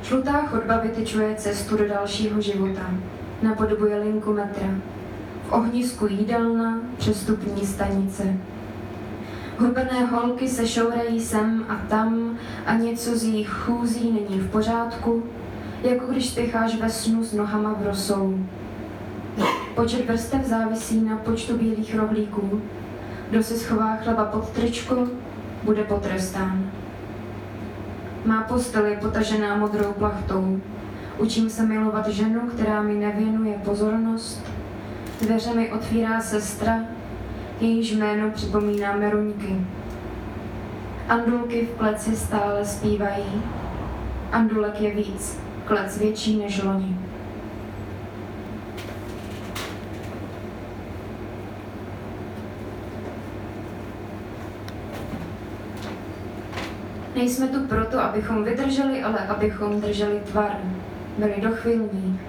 Žlutá 0.03 0.33
chodba 0.33 0.79
vytyčuje 0.79 1.35
cestu 1.35 1.77
do 1.77 1.89
dalšího 1.89 2.41
života. 2.41 2.91
Napodobuje 3.43 3.99
linku 3.99 4.33
metra 4.33 4.69
v 5.49 5.53
ohnisku 5.53 6.07
jídelna, 6.07 6.81
přestupní 6.99 7.67
stanice. 7.67 8.37
Hubené 9.59 10.05
holky 10.05 10.49
se 10.49 10.67
šourají 10.67 11.21
sem 11.21 11.65
a 11.69 11.75
tam 11.89 12.39
a 12.67 12.75
něco 12.75 13.19
z 13.19 13.25
jejich 13.25 13.49
chůzí 13.49 14.13
není 14.13 14.41
v 14.41 14.51
pořádku, 14.51 15.23
jako 15.83 16.07
když 16.07 16.31
spěcháš 16.31 16.81
ve 16.81 16.91
snu 16.91 17.25
s 17.25 17.33
nohama 17.33 17.75
v 17.81 17.87
rosolu. 17.87 18.47
Počet 19.75 20.07
vrstev 20.07 20.47
závisí 20.47 21.01
na 21.01 21.17
počtu 21.17 21.59
bílých 21.59 21.95
rohlíků. 21.95 22.63
Kdo 23.31 23.43
si 23.43 23.59
schová 23.59 23.97
chleba 23.97 24.25
pod 24.25 24.49
tričko, 24.49 25.09
bude 25.63 25.85
potrestán. 25.85 26.71
Má 28.25 28.43
postel 28.43 28.87
je 28.87 28.97
potažená 28.97 29.57
modrou 29.57 29.93
plachtou. 29.93 30.61
Učím 31.19 31.51
se 31.51 31.67
milovat 31.67 32.09
ženu, 32.09 32.41
která 32.41 32.83
mi 32.83 32.95
nevěnuje 32.95 33.55
pozornost. 33.65 34.54
Dveře 35.21 35.55
mi 35.55 35.73
otvírá 35.73 36.21
sestra, 36.21 36.81
jejíž 37.61 37.93
jméno 37.93 38.31
připomíná 38.31 38.97
Meruňky. 38.97 39.57
Andulky 41.09 41.67
v 41.67 41.79
pleci 41.79 42.17
stále 42.17 42.65
zpívají. 42.65 43.43
Andulek 44.33 44.81
je 44.81 44.95
víc, 44.95 45.39
klec 45.65 45.99
větší 45.99 46.39
než 46.39 46.63
loni. 46.63 46.97
Nejsme 57.15 57.49
tu 57.49 57.67
proto, 57.67 58.01
abychom 58.01 58.45
vydrželi, 58.45 59.03
ale 59.03 59.19
abychom 59.19 59.81
drželi 59.81 60.21
tvar. 60.21 60.57
Byli 61.19 61.35
dochvilní. 61.41 62.21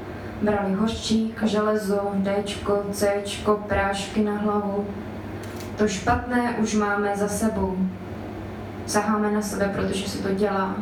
Brali 0.46 0.74
hořčík, 0.74 1.44
železo, 1.44 2.12
Dčko, 2.24 2.84
Cčko, 2.92 3.64
prášky 3.68 4.24
na 4.24 4.38
hlavu. 4.38 4.88
To 5.78 5.88
špatné 5.88 6.56
už 6.62 6.74
máme 6.74 7.16
za 7.16 7.28
sebou. 7.28 7.78
Saháme 8.86 9.32
na 9.32 9.42
sebe, 9.42 9.72
protože 9.76 10.10
se 10.10 10.24
to 10.24 10.34
dělá. 10.34 10.76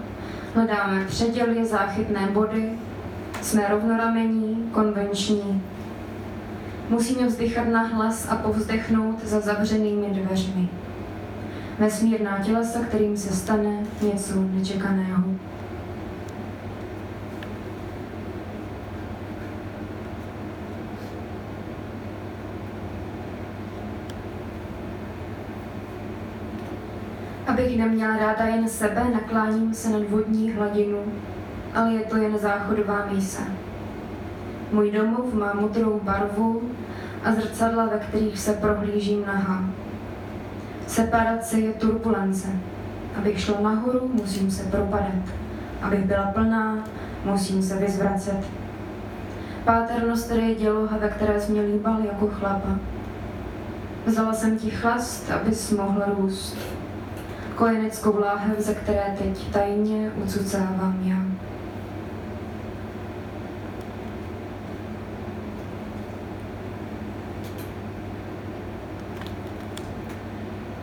Hledáme 0.55 1.05
předěly, 1.05 1.65
záchytné 1.65 2.27
body. 2.31 2.69
Jsme 3.41 3.67
rovnoramení, 3.67 4.69
konvenční. 4.73 5.63
Musíme 6.89 7.27
vzdychat 7.27 7.67
na 7.67 7.81
hlas 7.81 8.27
a 8.29 8.35
povzdechnout 8.35 9.25
za 9.25 9.39
zavřenými 9.39 10.07
dveřmi 10.07 10.69
vesmírná 11.79 12.39
tělesa, 12.39 12.79
kterým 12.79 13.17
se 13.17 13.33
stane 13.33 13.83
něco 14.01 14.33
nečekaného. 14.41 15.23
Abych 27.53 27.77
neměla 27.77 28.17
ráda 28.17 28.45
jen 28.45 28.69
sebe, 28.69 29.03
nakláním 29.13 29.73
se 29.73 29.89
nad 29.89 30.09
vodní 30.09 30.51
hladinu, 30.51 30.97
ale 31.75 31.93
je 31.93 31.99
to 31.99 32.17
jen 32.17 32.37
záchodová 32.37 33.05
mísa. 33.11 33.41
Můj 34.71 34.91
domov 34.91 35.33
má 35.33 35.53
modrou 35.53 35.99
barvu 36.03 36.61
a 37.23 37.31
zrcadla, 37.31 37.85
ve 37.85 37.97
kterých 37.97 38.39
se 38.39 38.53
prohlížím 38.53 39.25
nahá. 39.25 39.63
Separace 40.87 41.59
je 41.59 41.73
turbulence. 41.73 42.47
Abych 43.17 43.39
šla 43.39 43.61
nahoru, 43.61 44.11
musím 44.13 44.51
se 44.51 44.63
propadat. 44.63 45.23
Abych 45.81 46.05
byla 46.05 46.23
plná, 46.23 46.83
musím 47.25 47.63
se 47.63 47.77
vyzvracet. 47.77 48.45
Páternost 49.65 50.27
tedy 50.27 50.41
je 50.41 50.55
děloha, 50.55 50.97
ve 50.97 51.09
které 51.09 51.41
jsi 51.41 51.51
mě 51.51 51.61
líbal 51.61 51.99
jako 51.99 52.27
chlapa. 52.27 52.69
Vzala 54.05 54.33
jsem 54.33 54.57
ti 54.57 54.69
chlast, 54.69 55.31
abys 55.31 55.71
mohl 55.71 56.03
růst. 56.17 56.57
Kojeneckou 57.63 58.19
láhev, 58.19 58.59
ze 58.59 58.73
které 58.73 59.15
teď 59.17 59.51
tajně 59.51 60.11
ucucávám 60.23 60.99
já. 61.03 61.17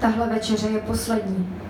Tahle 0.01 0.29
večeře 0.29 0.69
je 0.69 0.81
poslední. 0.81 1.61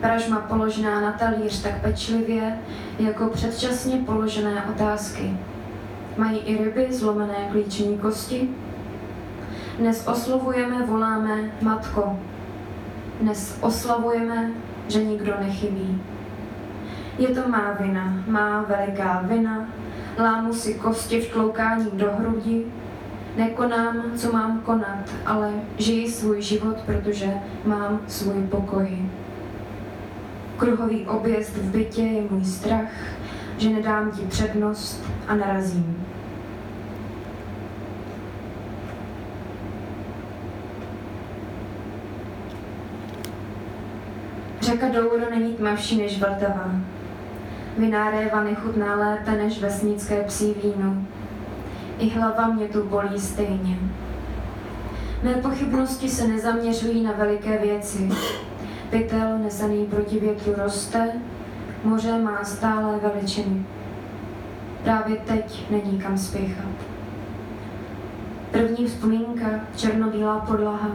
Pražma 0.00 0.40
položená 0.40 1.00
na 1.00 1.12
talíř 1.12 1.62
tak 1.62 1.80
pečlivě, 1.80 2.58
jako 2.98 3.28
předčasně 3.28 3.96
položené 3.96 4.64
otázky. 4.64 5.36
Mají 6.16 6.38
i 6.38 6.64
ryby 6.64 6.94
zlomené 6.94 7.48
klíčení 7.50 7.98
kosti? 7.98 8.48
Dnes 9.78 10.08
oslovujeme, 10.08 10.86
voláme 10.86 11.50
Matko. 11.62 12.18
Dnes 13.20 13.58
oslavujeme, 13.60 14.50
že 14.88 15.04
nikdo 15.04 15.34
nechybí. 15.40 16.02
Je 17.18 17.28
to 17.28 17.48
má 17.48 17.72
vina, 17.80 18.24
má 18.26 18.62
veliká 18.62 19.24
vina, 19.24 19.68
lámu 20.18 20.54
si 20.54 20.74
kosti 20.74 21.20
v 21.20 21.32
tloukání 21.32 21.90
do 21.92 22.10
hrudi, 22.12 22.64
Nekonám, 23.36 24.02
co 24.16 24.32
mám 24.32 24.60
konat, 24.60 25.10
ale 25.26 25.52
žiji 25.78 26.10
svůj 26.10 26.42
život, 26.42 26.76
protože 26.86 27.32
mám 27.64 28.00
svůj 28.08 28.42
pokoj. 28.42 28.98
Kruhový 30.56 31.06
objezd 31.06 31.56
v 31.56 31.70
bytě 31.70 32.02
je 32.02 32.22
můj 32.30 32.44
strach, 32.44 32.92
že 33.58 33.70
nedám 33.70 34.10
ti 34.10 34.22
přednost 34.22 35.04
a 35.28 35.34
narazím. 35.34 36.05
Řeka 44.66 44.88
Douro 44.88 45.30
není 45.30 45.54
tmavší 45.54 45.98
než 45.98 46.18
Vltava. 46.18 46.70
Vináréva 47.78 48.44
nechutná 48.44 48.94
lépe 48.94 49.30
než 49.30 49.60
vesnické 49.60 50.22
psí 50.22 50.54
víno 50.64 50.96
i 51.98 52.08
hlava 52.08 52.48
mě 52.48 52.68
tu 52.68 52.84
bolí 52.84 53.20
stejně. 53.20 53.78
Mé 55.22 55.34
pochybnosti 55.34 56.08
se 56.08 56.28
nezaměřují 56.28 57.02
na 57.02 57.12
veliké 57.12 57.58
věci. 57.58 58.08
Pytel 58.90 59.38
nesaný 59.38 59.86
proti 59.86 60.20
větru 60.20 60.52
roste, 60.56 61.12
moře 61.84 62.18
má 62.18 62.44
stále 62.44 62.98
veličiny. 63.02 63.66
Právě 64.84 65.16
teď 65.16 65.70
není 65.70 65.98
kam 65.98 66.18
spěchat. 66.18 66.74
První 68.50 68.86
vzpomínka, 68.86 69.46
černobílá 69.76 70.40
podlaha, 70.40 70.90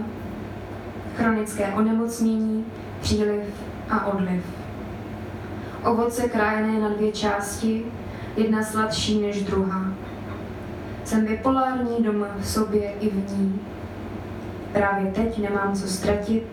chronické 1.16 1.68
onemocnění, 1.68 2.66
příliv 3.02 3.44
a 3.90 4.06
odliv. 4.06 4.44
Ovoce 5.86 6.30
krájené 6.30 6.80
na 6.80 6.90
dvě 6.90 7.12
části, 7.12 7.86
jedna 8.38 8.64
sladší 8.64 9.22
než 9.22 9.44
druhá. 9.44 9.94
Jsem 11.04 11.26
bipolární 11.26 12.04
doma 12.04 12.28
v 12.40 12.48
sobě 12.48 12.94
i 13.00 13.10
v 13.10 13.38
ní. 13.38 13.60
Právě 14.74 15.12
teď 15.12 15.38
nemám 15.38 15.76
co 15.76 15.88
ztratit, 15.88 16.44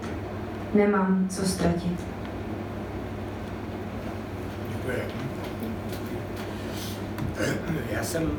nemám 0.74 1.26
co 1.28 1.46
ztratit. 1.46 2.00
Já 7.90 8.04
jsem, 8.04 8.30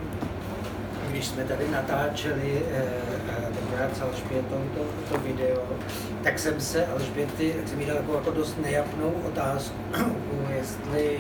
když 1.20 1.28
jsme 1.28 1.44
tady 1.44 1.68
natáčeli 1.68 2.62
eh, 2.72 2.84
eh, 3.30 3.48
tenkrát 3.60 3.98
s 3.98 4.02
Alžbětou 4.02 4.62
to, 4.76 5.14
to 5.14 5.22
video, 5.22 5.62
tak 6.24 6.40
jsem 6.40 6.62
se 6.62 6.88
Alžběty, 6.88 7.54
tak 7.58 7.68
jsem 7.68 7.80
jí 7.80 7.86
dal 7.86 7.96
jako, 7.96 8.14
jako 8.14 8.32
dost 8.32 8.58
nejapnou 8.62 9.14
otázku, 9.28 9.76
jestli 10.58 11.20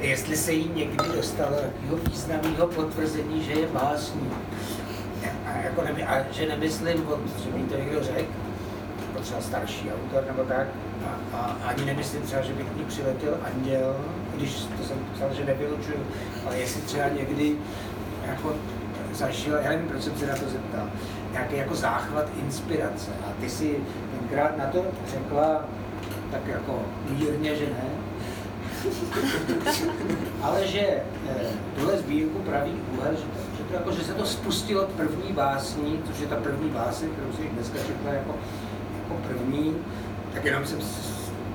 jestli 0.00 0.36
se 0.36 0.52
jí 0.52 0.70
někdy 0.74 1.08
dostalo 1.16 1.56
takového 1.56 1.96
významného 1.96 2.66
potvrzení, 2.66 3.44
že 3.44 3.52
je 3.52 3.66
básník. 3.66 4.32
A, 5.46 5.58
jako 5.64 5.82
nemy, 5.82 6.04
a 6.04 6.24
že 6.32 6.48
nemyslím, 6.48 7.04
že 7.44 7.50
by 7.50 7.62
to 7.62 7.76
někdo 7.76 8.04
řekl, 8.04 8.32
jako 9.08 9.22
třeba 9.22 9.40
starší 9.40 9.90
autor 9.90 10.24
nebo 10.26 10.44
tak, 10.44 10.66
a, 11.04 11.36
a 11.36 11.58
ani 11.64 11.84
nemyslím 11.84 12.22
třeba, 12.22 12.42
že 12.42 12.52
by 12.52 12.62
k 12.62 12.76
ní 12.76 12.84
přiletěl 12.84 13.38
anděl, 13.44 13.96
když 14.36 14.54
to 14.54 14.84
jsem 14.84 14.96
psal, 15.14 15.28
že 15.32 15.44
nevylučuju, 15.44 16.06
ale 16.46 16.58
jestli 16.58 16.80
třeba 16.80 17.08
někdy 17.08 17.56
jako 18.26 18.54
zažil, 19.12 19.54
já 19.54 19.70
nevím, 19.70 19.88
proč 19.88 20.02
jsem 20.02 20.16
se 20.16 20.26
na 20.26 20.34
to 20.34 20.48
zeptal, 20.50 20.88
nějaký 21.32 21.56
jako 21.56 21.74
záchvat 21.74 22.26
inspirace. 22.42 23.10
A 23.26 23.32
ty 23.40 23.50
si 23.50 23.76
tenkrát 24.18 24.58
na 24.58 24.66
to 24.66 24.86
řekla 25.10 25.64
tak 26.30 26.46
jako 26.46 26.82
mírně, 27.10 27.56
že 27.56 27.66
ne, 27.66 27.84
ale 30.42 30.66
že 30.66 30.80
eh, 30.80 31.46
tuhle 31.76 31.98
sbírku 31.98 32.38
pravý 32.38 32.72
úhel, 32.98 33.12
že, 33.12 33.22
že, 33.56 33.64
to 33.64 33.74
jako, 33.74 33.92
že 33.92 34.04
se 34.04 34.14
to 34.14 34.26
spustilo 34.26 34.82
od 34.82 34.88
první 34.88 35.32
básní, 35.32 36.02
což 36.06 36.20
je 36.20 36.26
ta 36.26 36.36
první 36.36 36.70
básně, 36.70 37.08
kterou 37.08 37.32
si 37.32 37.42
dneska 37.42 37.78
četla 37.78 38.12
jako, 38.12 38.34
jako 39.02 39.22
první, 39.28 39.76
tak 40.34 40.44
jenom 40.44 40.66
jsem 40.66 40.80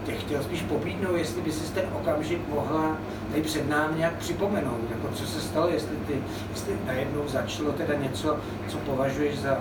tě 0.05 0.11
chtěl 0.11 0.43
spíš 0.43 0.61
pobídnout, 0.61 1.15
jestli 1.15 1.41
by 1.41 1.51
si 1.51 1.73
ten 1.73 1.85
okamžik 1.93 2.39
mohla 2.49 2.97
tady 3.29 3.41
před 3.41 3.69
námi 3.69 3.97
nějak 3.97 4.15
připomenout, 4.15 4.81
jako 4.91 5.15
co 5.15 5.27
se 5.27 5.41
stalo, 5.41 5.67
jestli, 5.67 5.95
ty, 6.07 6.23
jestli 6.49 6.73
najednou 6.85 7.27
začalo 7.27 7.71
teda 7.71 7.93
něco, 7.93 8.37
co 8.67 8.77
považuješ 8.77 9.39
za 9.39 9.57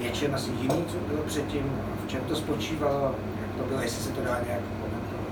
něčem 0.00 0.34
asi 0.34 0.50
jiný, 0.50 0.84
co 0.88 0.96
bylo 1.08 1.22
předtím, 1.26 1.72
v 2.06 2.08
čem 2.08 2.20
to 2.20 2.36
spočívalo, 2.36 3.14
to 3.58 3.64
bylo, 3.64 3.80
jestli 3.80 4.02
se 4.02 4.10
to 4.10 4.20
dá 4.20 4.40
nějak 4.46 4.60
komentovat. 4.60 5.24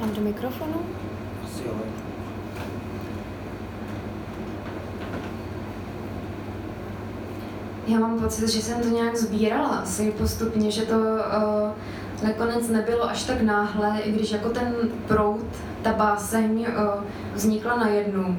Mám 0.00 0.14
do 0.14 0.20
mikrofonu? 0.20 0.80
Asi 1.44 1.62
jo. 1.66 1.74
Já 7.86 7.98
mám 7.98 8.20
pocit, 8.20 8.48
že 8.48 8.62
jsem 8.62 8.80
to 8.80 8.88
nějak 8.88 9.16
sbírala 9.16 9.68
asi 9.68 10.10
postupně, 10.10 10.70
že 10.70 10.82
to 10.82 10.94
uh, 10.94 11.70
nakonec 12.22 12.68
nebylo 12.68 13.10
až 13.10 13.24
tak 13.24 13.42
náhle, 13.42 14.00
i 14.00 14.12
když 14.12 14.32
jako 14.32 14.48
ten 14.48 14.74
prout, 15.08 15.46
ta 15.82 15.92
báseň 15.92 16.60
uh, 16.60 17.04
vznikla 17.34 17.76
najednou. 17.76 18.36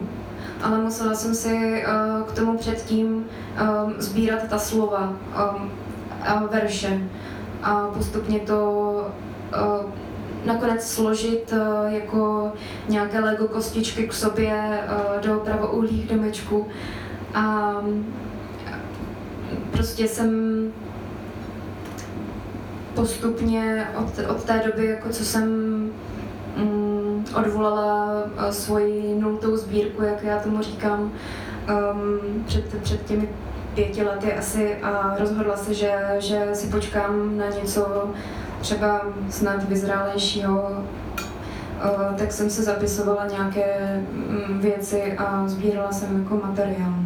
Ale 0.63 0.77
musela 0.77 1.13
jsem 1.13 1.35
si 1.35 1.83
uh, 1.85 2.27
k 2.27 2.31
tomu 2.31 2.57
předtím 2.57 3.07
um, 3.07 3.93
sbírat 3.97 4.47
ta 4.49 4.57
slova 4.57 5.13
a 6.27 6.43
verše 6.51 7.01
a 7.63 7.87
postupně 7.87 8.39
to 8.39 9.07
nakonec 10.45 10.87
složit 10.87 11.53
jako 11.87 12.51
nějaké 12.89 13.19
Lego 13.19 13.47
kostičky 13.47 14.07
k 14.07 14.13
sobě 14.13 14.79
do 15.21 15.39
pravoúhlých 15.39 16.07
domečků. 16.07 16.67
A 17.33 17.75
prostě 19.71 20.07
jsem 20.07 20.29
postupně 22.99 23.87
od, 23.97 24.29
od 24.29 24.43
té 24.43 24.61
doby, 24.65 24.85
jako 24.85 25.09
co 25.09 25.25
jsem 25.25 25.49
mm, 26.57 27.25
odvolala 27.35 28.23
uh, 28.23 28.49
svoji 28.49 29.15
nultou 29.19 29.55
sbírku, 29.55 30.03
jak 30.03 30.23
já 30.23 30.39
tomu 30.39 30.61
říkám, 30.63 30.99
um, 31.01 32.43
před, 32.45 32.81
před 32.81 33.05
těmi 33.05 33.29
pěti 33.75 34.03
lety 34.03 34.33
asi 34.33 34.75
a 34.75 35.15
rozhodla 35.19 35.57
se, 35.57 35.73
že, 35.73 35.93
že 36.19 36.49
si 36.53 36.67
počkám 36.67 37.37
na 37.37 37.45
něco 37.49 38.09
třeba 38.61 39.01
snad 39.29 39.69
vyzrálejšího, 39.69 40.71
uh, 40.71 42.15
tak 42.17 42.31
jsem 42.31 42.49
se 42.49 42.63
zapisovala 42.63 43.27
nějaké 43.27 44.01
um, 44.49 44.59
věci 44.59 45.13
a 45.17 45.47
sbírala 45.47 45.91
jsem 45.91 46.23
jako 46.23 46.41
materiál 46.47 46.98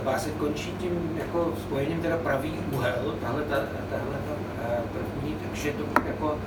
ta 0.00 0.10
báseň 0.10 0.32
končí 0.32 0.70
tím 0.80 1.10
jako 1.18 1.52
spojením 1.62 2.00
teda 2.00 2.16
pravý 2.16 2.52
úhel, 2.72 3.14
tahle 3.20 3.42
ta, 3.42 3.56
tahle 3.90 4.16
ta 4.26 4.32
eh, 4.64 4.82
první, 4.92 5.36
takže 5.48 5.72
to 5.72 5.84
jako 6.06 6.38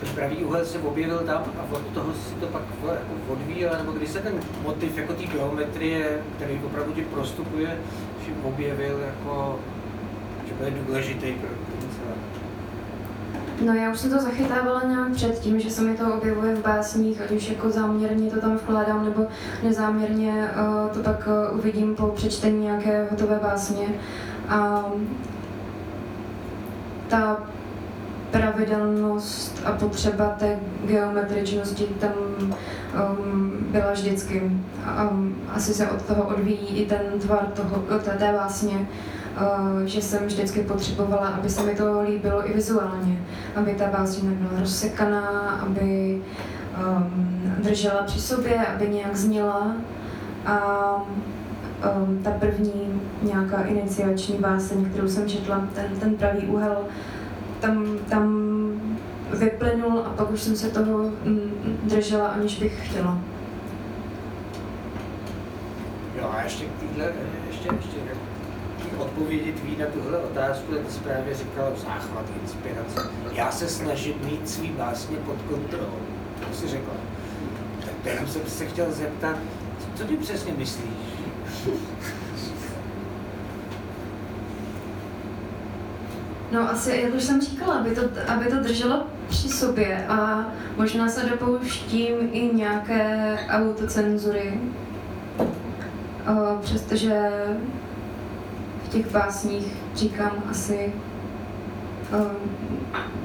ten 0.00 0.08
pravý 0.14 0.36
úhel 0.36 0.66
se 0.66 0.78
objevil 0.78 1.18
tam 1.18 1.44
a 1.58 1.74
od 1.74 1.86
toho 1.94 2.12
si 2.14 2.34
to 2.34 2.46
pak 2.46 2.62
jako 2.84 3.32
odvíjel, 3.32 3.76
nebo 3.78 3.92
když 3.92 4.10
se 4.10 4.18
ten 4.18 4.40
motiv 4.62 4.98
jako 4.98 5.12
té 5.12 5.22
geometrie, 5.22 6.22
který 6.36 6.60
opravdu 6.66 6.92
ti 6.92 7.02
prostupuje, 7.02 7.78
že 8.26 8.32
objevil 8.42 8.98
jako, 8.98 9.58
že 10.48 10.54
bude 10.54 10.70
důležitý 10.70 11.32
pro 11.32 11.48
No 13.66 13.74
já 13.74 13.90
už 13.90 13.98
jsem 13.98 14.10
to 14.10 14.20
zachytávala 14.20 14.82
nějak 14.82 15.12
předtím, 15.12 15.60
že 15.60 15.70
se 15.70 15.82
mi 15.82 15.96
to 15.96 16.14
objevuje 16.14 16.54
v 16.54 16.62
básních, 16.62 17.20
ať 17.20 17.30
už 17.30 17.48
jako 17.48 17.70
záměrně 17.70 18.30
to 18.30 18.40
tam 18.40 18.56
vkládám, 18.56 19.04
nebo 19.04 19.26
nezáměrně 19.62 20.50
uh, 20.56 20.90
to 20.90 21.00
pak 21.00 21.28
uh, 21.52 21.58
uvidím 21.58 21.96
po 21.96 22.06
přečtení 22.06 22.64
nějaké 22.64 23.08
hotové 23.10 23.40
básně. 23.42 23.86
A 24.48 24.84
ta 27.08 27.42
pravidelnost 28.30 29.62
a 29.64 29.72
potřeba 29.72 30.26
té 30.38 30.58
geometričnosti 30.84 31.84
tam 31.84 32.12
um, 32.12 33.52
byla 33.70 33.92
vždycky. 33.92 34.40
Um, 35.10 35.34
asi 35.54 35.74
se 35.74 35.90
od 35.90 36.02
toho 36.02 36.22
odvíjí 36.22 36.68
i 36.68 36.86
ten 36.86 37.20
tvar 37.20 37.46
toho, 37.56 37.98
té, 37.98 38.10
té 38.10 38.32
básně. 38.32 38.86
Eh, 39.36 39.86
že 39.88 40.02
jsem 40.02 40.26
vždycky 40.26 40.60
potřebovala, 40.60 41.28
aby 41.28 41.50
se 41.50 41.62
mi 41.62 41.74
to 41.74 42.02
líbilo 42.02 42.50
i 42.50 42.52
vizuálně, 42.52 43.18
aby 43.56 43.74
ta 43.74 43.86
bázeň 43.86 44.28
nebyla 44.28 44.60
rozsekaná, 44.60 45.50
aby 45.62 46.22
um, 46.86 47.42
držela 47.58 48.02
při 48.02 48.20
sobě, 48.20 48.66
aby 48.66 48.88
nějak 48.88 49.16
zněla. 49.16 49.76
A 50.46 50.96
um, 50.96 52.22
ta 52.22 52.30
první 52.30 53.00
nějaká 53.22 53.62
iniciační 53.62 54.38
báseň, 54.38 54.84
kterou 54.84 55.08
jsem 55.08 55.28
četla, 55.28 55.68
ten, 55.74 56.00
ten 56.00 56.14
pravý 56.14 56.46
úhel, 56.46 56.76
tam, 57.60 57.98
tam 58.08 58.50
vyplynul 59.38 59.98
a 59.98 60.10
pak 60.16 60.30
už 60.30 60.40
jsem 60.40 60.56
se 60.56 60.70
toho 60.70 60.98
mm, 60.98 61.78
držela, 61.82 62.28
aniž 62.28 62.58
bych 62.58 62.88
chtěla. 62.88 63.18
Jo 66.18 66.30
a 66.38 66.42
ještě 66.42 66.64
týhle, 66.80 67.12
ještě, 67.48 67.68
ještě 67.76 68.09
odpovědi 69.00 69.52
tvý 69.52 69.76
na 69.76 69.86
tuhle 69.86 70.18
otázku, 70.18 70.74
tak 70.74 70.90
jsi 70.90 71.00
právě 71.00 71.34
říkal 71.34 71.72
záchvat, 71.76 72.24
inspirace. 72.42 73.10
Já 73.32 73.50
se 73.50 73.68
snažím 73.68 74.14
mít 74.24 74.48
svý 74.48 74.68
básně 74.68 75.16
pod 75.16 75.36
kontrolou. 75.48 75.98
To 76.48 76.56
jsi 76.56 76.68
řekla. 76.68 76.94
Tak 77.84 78.12
jenom 78.12 78.26
jsem 78.26 78.42
se 78.46 78.66
chtěl 78.66 78.92
zeptat, 78.92 79.36
co 79.94 80.04
ty 80.04 80.16
přesně 80.16 80.52
myslíš? 80.52 80.90
No 86.52 86.70
asi, 86.70 87.00
jak 87.04 87.14
už 87.14 87.22
jsem 87.22 87.40
říkala, 87.40 87.74
aby 87.74 87.90
to, 87.90 88.00
aby 88.28 88.44
to 88.46 88.56
drželo 88.56 89.06
při 89.28 89.48
sobě 89.48 90.06
a 90.08 90.46
možná 90.76 91.08
se 91.08 91.26
dopouštím 91.26 92.14
i 92.32 92.50
nějaké 92.54 93.38
autocenzury, 93.50 94.60
přestože 96.60 97.30
těch 98.90 99.12
básních 99.12 99.76
říkám 99.94 100.32
asi 100.50 100.92
uh, 102.12 102.26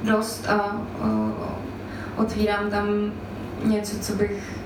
dost 0.04 0.50
a 0.50 0.82
uh, 1.04 1.32
otvírám 2.18 2.70
tam 2.70 3.12
něco, 3.64 4.00
co 4.00 4.14
bych 4.14 4.60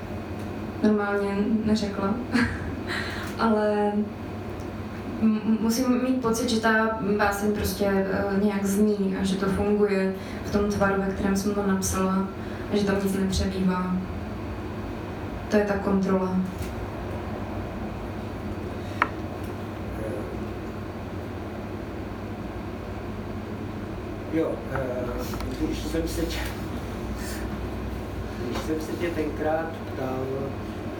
normálně 0.84 1.38
neřekla. 1.66 2.14
Ale 3.40 3.92
musím 5.60 6.04
mít 6.04 6.22
pocit, 6.22 6.50
že 6.50 6.60
ta 6.60 7.00
báseň 7.18 7.52
prostě 7.52 7.86
uh, 7.86 8.44
nějak 8.44 8.66
zní 8.66 9.18
a 9.22 9.24
že 9.24 9.36
to 9.36 9.46
funguje 9.46 10.14
v 10.46 10.52
tom 10.52 10.72
tvaru, 10.72 11.02
ve 11.02 11.14
kterém 11.14 11.36
jsem 11.36 11.54
to 11.54 11.68
napsala 11.68 12.28
a 12.74 12.78
že 12.78 12.86
tam 12.86 12.96
nic 13.04 13.16
nepřebývá. 13.16 13.96
To 15.50 15.58
je 15.58 15.64
ta 15.64 15.74
kontrola. 15.74 16.36
Jo, 24.34 24.48
uh, 24.50 25.26
když 25.60 25.80
jsem 25.80 26.08
se 26.08 26.22
tě, 26.22 26.38
když 28.46 28.58
jsem 28.58 28.82
se 28.82 28.92
tě 28.92 29.10
tenkrát 29.10 29.72
ptal, 29.94 30.26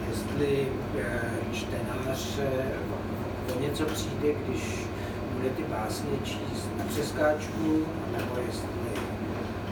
jestli 0.08 0.68
uh, 0.94 1.52
čtenář 1.52 2.38
o 3.56 3.60
něco 3.60 3.84
přijde, 3.84 4.34
když 4.46 4.84
bude 5.36 5.50
ty 5.50 5.62
básně 5.62 6.10
číst 6.24 6.68
na 6.78 6.84
přeskáčku, 6.84 7.84
nebo 8.12 8.40
jestli 8.46 8.68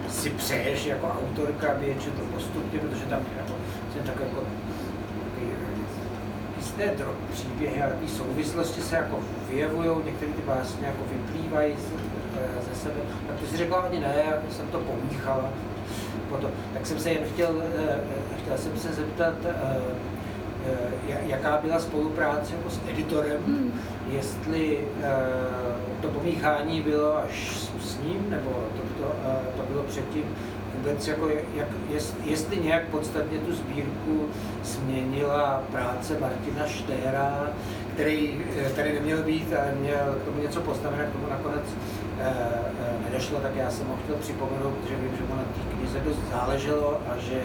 si 0.09 0.31
přeješ 0.31 0.85
jako 0.85 1.07
autorka, 1.07 1.73
aby 1.73 1.87
je 1.87 1.95
četl 1.95 2.21
postupně, 2.35 2.79
protože 2.79 3.05
tam 3.05 3.21
jako, 3.37 3.53
jsem 3.93 4.03
tak 4.03 4.21
jako 4.21 4.43
jisté 6.83 7.05
příběhy 7.33 7.83
a 7.83 7.91
ty 8.01 8.09
souvislosti 8.09 8.81
se 8.81 8.97
jako 8.97 9.19
vyjevují, 9.51 9.91
některé 10.05 10.33
ty 10.33 10.43
básně 10.43 10.87
jako 10.87 11.03
vyplývají 11.13 11.75
ze 12.71 12.81
sebe. 12.81 13.01
Tak 13.29 13.37
ty 13.41 13.47
si 13.47 13.57
řekla 13.57 13.79
ani 13.79 14.01
ne, 14.01 14.15
já 14.31 14.53
jsem 14.53 14.69
to 14.69 14.79
pomíchala. 14.79 15.51
Potom. 16.29 16.51
Tak 16.75 16.87
jsem 16.87 16.99
se 16.99 17.11
jen 17.11 17.25
chtěl, 17.35 17.63
eh, 17.63 17.81
eh, 17.89 18.43
chtěl 18.43 18.59
jsem 18.59 18.79
se 18.79 18.93
zeptat, 18.93 19.35
eh, 19.45 19.81
jaká 21.27 21.59
byla 21.63 21.81
spolupráce 21.81 22.55
jako 22.55 22.71
s 22.71 22.81
editorem, 22.91 23.43
hmm. 23.47 23.81
jestli 24.11 24.89
to 26.01 26.09
pomíchání 26.09 26.81
bylo 26.81 27.17
až 27.17 27.69
s 27.81 27.99
ním, 27.99 28.27
nebo 28.31 28.51
to, 28.77 29.03
to, 29.03 29.13
to 29.57 29.73
bylo 29.73 29.83
předtím 29.83 30.25
vůbec, 30.79 31.09
jako 31.09 31.29
jak, 31.29 31.69
jest, 31.91 32.17
jestli 32.25 32.57
nějak 32.57 32.85
podstatně 32.85 33.39
tu 33.39 33.55
sbírku 33.55 34.29
změnila 34.65 35.63
práce 35.73 36.17
Martina 36.21 36.67
Štéra, 36.67 37.51
který 37.95 38.41
tady 38.77 38.93
neměl 38.93 39.23
být 39.23 39.53
a 39.53 39.61
měl 39.81 40.17
k 40.23 40.25
tomu 40.25 40.43
něco 40.43 40.61
postavené, 40.61 41.05
k 41.05 41.13
tomu 41.13 41.27
nakonec 41.31 41.65
Eh, 42.21 42.25
eh, 42.25 43.11
nedošlo, 43.11 43.41
tak 43.41 43.57
já 43.57 43.71
jsem 43.71 43.87
ho 43.87 43.97
chtěl 44.05 44.17
připomenout, 44.17 44.75
protože 44.75 44.97
vím, 44.97 45.17
že 45.17 45.23
mu 45.29 45.37
na 45.37 45.43
té 45.43 45.77
knize 45.77 46.01
dost 46.01 46.19
záleželo 46.33 47.01
a 47.11 47.19
že 47.19 47.41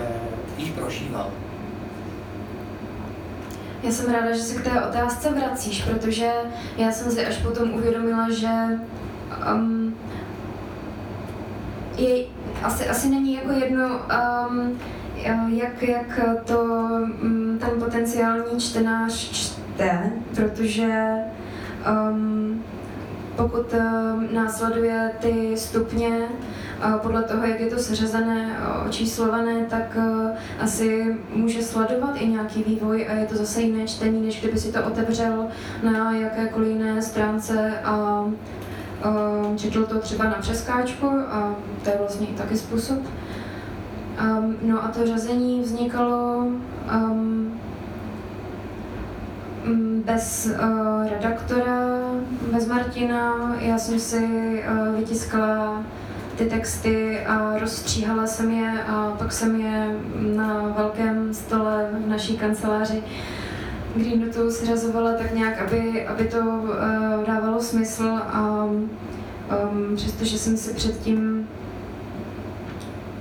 eh, 0.00 0.08
ji 0.56 0.70
prožíval. 0.70 1.30
Já 3.82 3.90
jsem 3.90 4.12
ráda, 4.12 4.32
že 4.32 4.42
se 4.42 4.60
k 4.60 4.64
té 4.64 4.82
otázce 4.82 5.30
vracíš, 5.30 5.84
protože 5.84 6.30
já 6.76 6.92
jsem 6.92 7.12
si 7.12 7.26
až 7.26 7.36
potom 7.36 7.74
uvědomila, 7.74 8.30
že 8.30 8.48
um, 9.54 9.94
je, 12.02 12.24
asi, 12.62 12.88
asi 12.88 13.08
není 13.08 13.34
jako 13.34 13.50
jedno, 13.52 14.00
um, 14.48 14.78
jak, 15.48 15.82
jak 15.82 16.20
to 16.44 16.62
um, 16.62 17.58
ten 17.60 17.70
potenciální 17.78 18.60
čtenář 18.60 19.14
čte, 19.14 20.10
protože 20.34 21.14
um, 22.10 22.62
pokud 23.36 23.72
uh, 23.72 24.32
následuje 24.32 25.10
ty 25.20 25.56
stupně 25.56 26.08
uh, 26.08 26.94
podle 26.94 27.22
toho, 27.22 27.46
jak 27.46 27.60
je 27.60 27.66
to 27.66 27.78
seřazené, 27.78 28.56
očíslované, 28.86 29.64
tak 29.70 29.96
asi 30.60 31.16
může 31.34 31.62
sledovat 31.62 32.14
i 32.16 32.28
nějaký 32.28 32.62
vývoj 32.62 33.06
a 33.08 33.12
je 33.12 33.26
to 33.26 33.36
zase 33.36 33.60
jiné 33.62 33.86
čtení, 33.86 34.26
než 34.26 34.40
kdyby 34.40 34.58
si 34.58 34.72
to 34.72 34.84
otevřel 34.84 35.46
na 35.82 36.12
jakékoliv 36.12 36.68
jiné 36.68 37.02
stránce 37.02 37.80
a 37.84 38.24
uh, 39.04 39.56
četl 39.56 39.86
to 39.86 39.98
třeba 39.98 40.24
na 40.24 40.34
přeskáčku 40.40 41.06
a 41.06 41.54
to 41.84 41.90
je 41.90 41.96
vlastně 41.98 42.26
i 42.26 42.34
taky 42.34 42.56
způsob. 42.56 42.98
Um, 44.20 44.56
no 44.62 44.84
a 44.84 44.88
to 44.88 45.06
řazení 45.06 45.60
vznikalo 45.60 46.46
um, 46.94 47.60
bez 50.04 50.46
uh, 50.46 51.08
redaktora, 51.08 51.80
bez 52.52 52.68
Martina. 52.68 53.54
Já 53.60 53.78
jsem 53.78 53.98
si 53.98 54.24
uh, 54.70 54.96
vytiskla 54.96 55.82
ty 56.36 56.44
texty 56.44 57.20
a 57.26 57.58
rozstříhala 57.58 58.26
jsem 58.26 58.50
je 58.50 58.82
a 58.82 59.14
pak 59.18 59.32
jsem 59.32 59.60
je 59.60 59.96
na 60.36 60.74
velkém 60.76 61.34
stole 61.34 61.88
v 62.04 62.08
naší 62.08 62.38
kanceláři 62.38 63.02
Green 63.02 63.41
Dotu 63.96 64.50
seřazovala 64.50 65.12
tak 65.12 65.34
nějak, 65.34 65.62
aby, 65.62 66.06
aby 66.06 66.24
to 66.24 66.38
uh, 66.38 67.24
dávalo 67.26 67.62
smysl 67.62 68.08
a 68.32 68.64
um, 68.64 69.96
přestože 69.96 70.38
jsem 70.38 70.56
si 70.56 70.74
předtím 70.74 71.48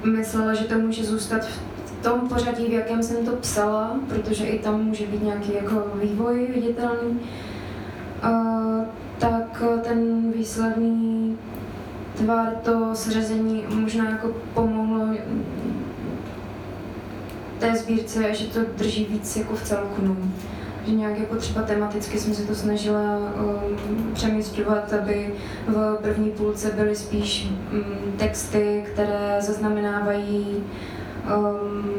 myslela, 0.03 0.53
že 0.53 0.63
to 0.63 0.79
může 0.79 1.03
zůstat 1.03 1.45
v 1.45 2.03
tom 2.03 2.29
pořadí, 2.29 2.65
v 2.65 2.71
jakém 2.71 3.03
jsem 3.03 3.25
to 3.25 3.31
psala, 3.31 3.99
protože 4.09 4.45
i 4.45 4.59
tam 4.59 4.83
může 4.83 5.05
být 5.05 5.23
nějaký 5.23 5.53
jako 5.53 5.83
vývoj 6.03 6.47
viditelný, 6.55 7.19
uh, 8.23 8.85
tak 9.19 9.63
ten 9.83 10.31
výsledný 10.31 11.37
tvar, 12.15 12.47
to 12.63 12.95
seřazení 12.95 13.65
možná 13.69 14.09
jako 14.09 14.33
pomohlo 14.53 15.07
té 17.59 17.75
sbírce, 17.75 18.33
že 18.33 18.45
to 18.45 18.59
drží 18.77 19.05
víc 19.05 19.35
jako 19.35 19.55
v 19.55 19.63
celku. 19.63 20.01
No. 20.01 20.15
Že 20.85 20.91
nějak 20.91 21.19
jako 21.19 21.35
třeba 21.35 21.61
tematicky 21.61 22.19
jsem 22.19 22.33
se 22.33 22.47
to 22.47 22.55
snažila 22.55 23.17
um, 23.17 24.13
přemysťovat, 24.13 24.93
aby 24.93 25.33
v 25.67 25.97
první 26.01 26.31
půlce 26.31 26.71
byly 26.71 26.95
spíš 26.95 27.51
um, 27.73 28.11
texty, 28.17 28.85
které 28.93 29.37
zaznamenávají 29.41 30.63
um, 31.37 31.93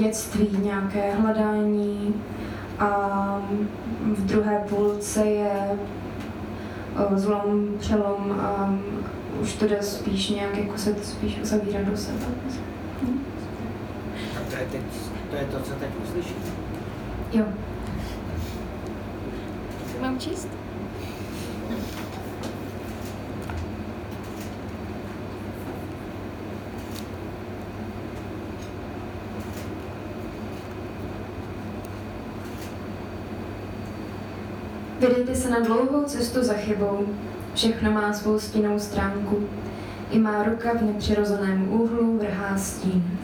dětství, 0.00 0.48
nějaké 0.62 1.12
hledání 1.14 2.14
a 2.78 2.88
v 4.14 4.26
druhé 4.26 4.64
půlce 4.68 5.26
je 5.26 5.70
uh, 7.10 7.18
zlom, 7.18 7.68
přelom 7.78 8.40
a 8.40 8.74
už 9.42 9.54
to 9.54 9.66
jde 9.66 9.82
spíš 9.82 10.28
nějak 10.28 10.56
jako 10.56 10.78
se 10.78 10.94
to 10.94 11.02
spíš 11.02 11.38
uzavírat 11.42 11.82
do 11.82 11.96
sebe. 11.96 12.18
To 14.50 14.56
je, 14.56 14.66
teď, 14.72 14.80
to 15.30 15.36
je 15.36 15.44
to, 15.44 15.60
co 15.60 15.70
teď 15.70 15.88
uslyšíte. 16.04 16.59
Jo. 17.32 17.44
Mám 20.00 20.18
číst? 20.18 20.48
Vydejte 35.00 35.34
se 35.34 35.50
na 35.50 35.60
dlouhou 35.60 36.04
cestu 36.04 36.42
za 36.42 36.54
chybou. 36.54 37.06
Všechno 37.54 37.90
má 37.90 38.12
svou 38.12 38.38
stinnou 38.38 38.78
stránku. 38.78 39.48
I 40.10 40.18
má 40.18 40.42
ruka 40.42 40.72
v 40.72 40.82
nepřirozeném 40.82 41.72
úhlu 41.72 42.18
vrhá 42.18 42.58
stín. 42.58 43.19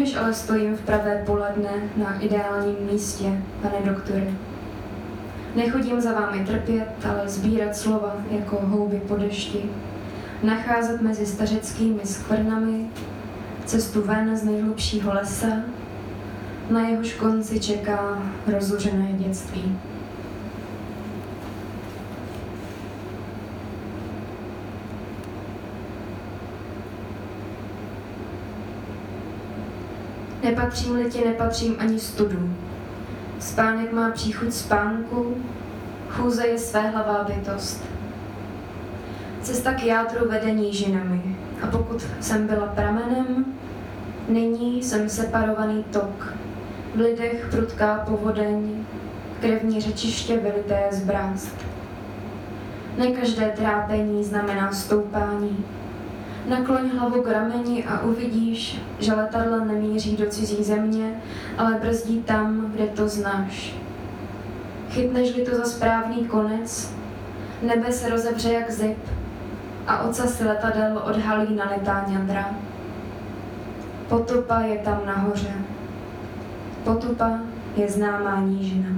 Když 0.00 0.16
ale 0.16 0.34
stojím 0.34 0.76
v 0.76 0.80
pravé 0.80 1.22
poledne 1.26 1.70
na 1.96 2.20
ideálním 2.20 2.76
místě, 2.92 3.42
pane 3.62 3.74
doktore? 3.84 4.26
Nechodím 5.54 6.00
za 6.00 6.12
vámi 6.12 6.44
trpět, 6.46 6.88
ale 7.04 7.28
sbírat 7.28 7.76
slova 7.76 8.16
jako 8.30 8.60
houby 8.62 9.02
po 9.08 9.16
dešti. 9.16 9.70
Nacházet 10.42 11.00
mezi 11.00 11.26
stařeckými 11.26 12.00
skvrnami 12.04 12.90
cestu 13.64 14.02
ven 14.02 14.36
z 14.36 14.44
nejhlubšího 14.44 15.14
lesa, 15.14 15.56
na 16.70 16.88
jehož 16.88 17.14
konci 17.14 17.60
čeká 17.60 18.22
rozuřené 18.46 19.12
dětství. 19.12 19.78
Nepatřím-li 30.42 31.10
ti, 31.10 31.24
nepatřím 31.24 31.76
ani 31.78 31.98
studu. 31.98 32.50
Spánek 33.38 33.92
má 33.92 34.10
příchuť 34.10 34.52
spánku, 34.52 35.36
chůze 36.10 36.46
je 36.46 36.58
své 36.58 36.80
hlavá 36.80 37.24
bytost. 37.24 37.84
Cesta 39.42 39.74
k 39.74 39.84
jádru 39.84 40.28
vede 40.28 40.50
nížinami 40.50 41.36
a 41.62 41.66
pokud 41.66 42.06
jsem 42.20 42.46
byla 42.46 42.66
pramenem, 42.66 43.44
nyní 44.28 44.82
jsem 44.82 45.08
separovaný 45.08 45.84
tok. 45.84 46.34
V 46.94 46.98
lidech 47.00 47.48
prudká 47.50 48.04
povodeň, 48.06 48.84
krevní 49.40 49.80
řečiště 49.80 50.36
vylité 50.36 50.88
zbrást. 50.90 51.56
Ne 52.98 53.06
každé 53.06 53.52
trápení 53.56 54.24
znamená 54.24 54.72
stoupání, 54.72 55.64
Nakloň 56.48 56.90
hlavu 56.98 57.22
k 57.22 57.28
rameni 57.28 57.84
a 57.84 58.00
uvidíš, 58.00 58.82
že 58.98 59.14
letadla 59.14 59.64
nemíří 59.64 60.16
do 60.16 60.26
cizí 60.26 60.64
země, 60.64 61.20
ale 61.58 61.74
brzdí 61.74 62.22
tam, 62.22 62.72
kde 62.74 62.86
to 62.86 63.08
znáš. 63.08 63.74
Chytneš-li 64.90 65.44
to 65.44 65.56
za 65.56 65.64
správný 65.64 66.24
konec, 66.24 66.94
nebe 67.62 67.92
se 67.92 68.08
rozevře 68.08 68.52
jak 68.52 68.70
zip 68.70 68.98
a 69.86 70.02
ocasy 70.02 70.44
letadel 70.44 71.02
odhalí 71.04 71.54
nalitá 71.54 72.04
ňadra. 72.08 72.54
Potupa 74.08 74.60
je 74.60 74.78
tam 74.78 75.00
nahoře. 75.06 75.54
Potupa 76.84 77.38
je 77.76 77.88
známá 77.88 78.40
nížina. 78.40 78.88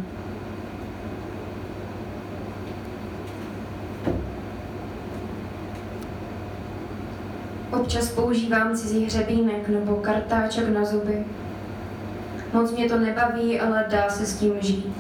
Občas 7.73 8.09
používám 8.09 8.77
cizí 8.77 9.05
hřebínek 9.05 9.69
nebo 9.69 9.97
kartáček 9.97 10.69
na 10.69 10.85
zuby. 10.85 11.25
Moc 12.53 12.73
mě 12.73 12.89
to 12.89 12.99
nebaví, 12.99 13.61
ale 13.61 13.85
dá 13.91 14.09
se 14.09 14.27
s 14.27 14.39
tím 14.39 14.53
žít. 14.61 14.95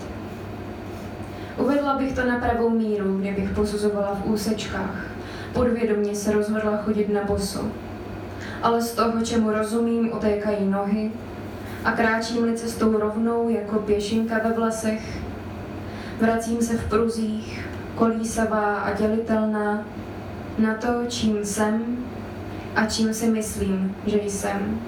Uvedla 1.58 1.98
bych 1.98 2.14
to 2.14 2.24
na 2.24 2.38
pravou 2.38 2.70
míru, 2.70 3.18
kdybych 3.18 3.50
posuzovala 3.50 4.14
v 4.14 4.26
úsečkách. 4.26 5.06
Podvědomě 5.52 6.14
se 6.14 6.32
rozhodla 6.32 6.76
chodit 6.76 7.12
na 7.12 7.24
boso. 7.24 7.64
Ale 8.62 8.82
z 8.82 8.92
toho, 8.92 9.22
čemu 9.24 9.52
rozumím, 9.52 10.12
otékají 10.12 10.70
nohy 10.70 11.10
a 11.84 11.92
kráčím-li 11.92 12.56
cestou 12.56 12.98
rovnou 12.98 13.48
jako 13.48 13.78
pěšinka 13.78 14.38
ve 14.44 14.52
vlasech. 14.52 15.18
Vracím 16.20 16.62
se 16.62 16.76
v 16.76 16.88
pruzích, 16.88 17.68
kolísavá 17.94 18.76
a 18.76 18.92
dělitelná, 18.94 19.84
na 20.58 20.74
to, 20.74 20.88
čím 21.08 21.44
jsem 21.44 21.96
a 22.76 22.86
čím 22.86 23.14
si 23.14 23.26
myslím, 23.26 23.96
že 24.06 24.16
jsem. 24.16 24.80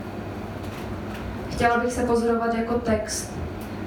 Chtěla 1.51 1.79
bych 1.79 1.93
se 1.93 2.05
pozorovat 2.05 2.55
jako 2.55 2.75
text, 2.75 3.33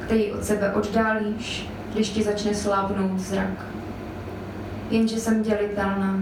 který 0.05 0.31
od 0.31 0.43
sebe 0.43 0.73
oddálíš, 0.73 1.69
když 1.93 2.10
ti 2.10 2.23
začne 2.23 2.55
slábnout 2.55 3.19
zrak. 3.19 3.65
Jenže 4.89 5.17
jsem 5.17 5.43
dělitelná 5.43 6.19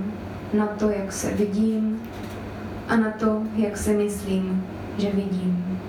na 0.53 0.67
to, 0.67 0.89
jak 0.89 1.11
se 1.11 1.31
vidím 1.31 2.01
a 2.88 2.95
na 2.95 3.11
to, 3.11 3.41
jak 3.55 3.77
si 3.77 3.93
myslím, 3.93 4.65
že 4.97 5.11
vidím. 5.11 5.79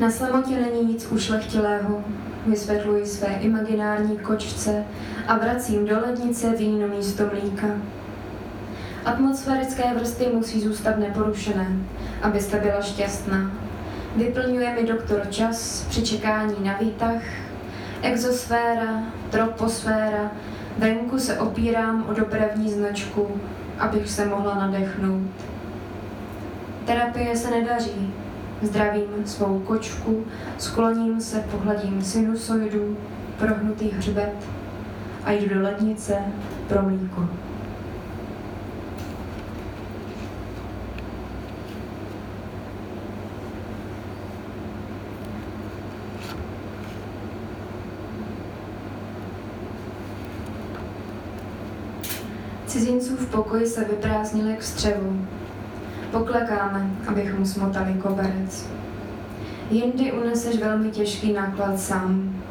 Na 0.00 0.10
samotě 0.10 0.50
není 0.50 0.92
nic 0.92 1.06
ušlechtilého, 1.06 2.04
vysvětluji 2.46 3.06
své 3.06 3.28
imaginární 3.28 4.18
kočce 4.18 4.84
a 5.28 5.38
vracím 5.38 5.86
do 5.86 6.00
lednice 6.00 6.50
víno 6.56 6.88
místo 6.88 7.22
mlíka. 7.32 7.66
Atmosférické 9.04 9.94
vrsty 9.94 10.26
musí 10.34 10.60
zůstat 10.60 10.98
neporušené, 10.98 11.68
abyste 12.22 12.60
byla 12.60 12.82
šťastná. 12.82 13.50
Vyplňuje 14.16 14.74
mi 14.74 14.86
doktor 14.86 15.26
čas 15.30 15.86
při 15.88 16.02
čekání 16.02 16.54
na 16.60 16.78
výtah, 16.78 17.22
exosféra, 18.02 19.02
troposféra, 19.30 20.30
venku 20.78 21.18
se 21.18 21.38
opírám 21.38 22.04
o 22.08 22.14
dopravní 22.14 22.70
značku, 22.70 23.28
abych 23.78 24.10
se 24.10 24.26
mohla 24.26 24.54
nadechnout. 24.54 25.30
Terapie 26.84 27.36
se 27.36 27.50
nedaří, 27.50 28.14
zdravím 28.66 29.26
svou 29.26 29.58
kočku, 29.58 30.24
skloním 30.58 31.20
se, 31.20 31.44
pohladím 31.50 32.04
sinusoidu, 32.04 32.96
prohnutý 33.38 33.90
hřbet 33.90 34.34
a 35.24 35.32
jdu 35.32 35.54
do 35.54 35.62
lednice 35.62 36.14
pro 36.68 36.82
mlíko. 36.82 37.28
Cizinců 52.66 53.16
v 53.16 53.30
pokoji 53.30 53.66
se 53.66 53.84
vyprázdnil 53.84 54.48
jak 54.48 54.62
střevu. 54.62 55.26
Poklekáme, 56.14 56.90
abychom 57.06 57.46
smotali 57.46 57.94
koberec. 57.94 58.66
Jindy 59.70 60.12
uneseš 60.12 60.58
velmi 60.58 60.90
těžký 60.90 61.32
náklad 61.32 61.80
sám. 61.80 62.42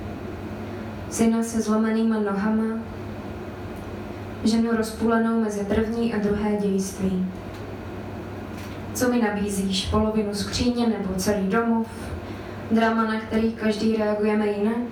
Syna 1.09 1.43
se 1.43 1.61
zlomenýma 1.61 2.19
nohama, 2.19 2.79
ženu 4.43 4.77
rozpůlenou 4.77 5.41
mezi 5.41 5.65
první 5.65 6.13
a 6.13 6.17
druhé 6.17 6.57
dějství. 6.57 7.25
Co 8.93 9.09
mi 9.09 9.21
nabízíš? 9.21 9.85
Polovinu 9.85 10.33
skříně 10.33 10.87
nebo 10.87 11.13
celý 11.17 11.47
domov? 11.47 11.87
Drama, 12.71 13.03
na 13.03 13.19
který 13.19 13.53
každý 13.53 13.95
reagujeme 13.95 14.47
jinak? 14.47 14.83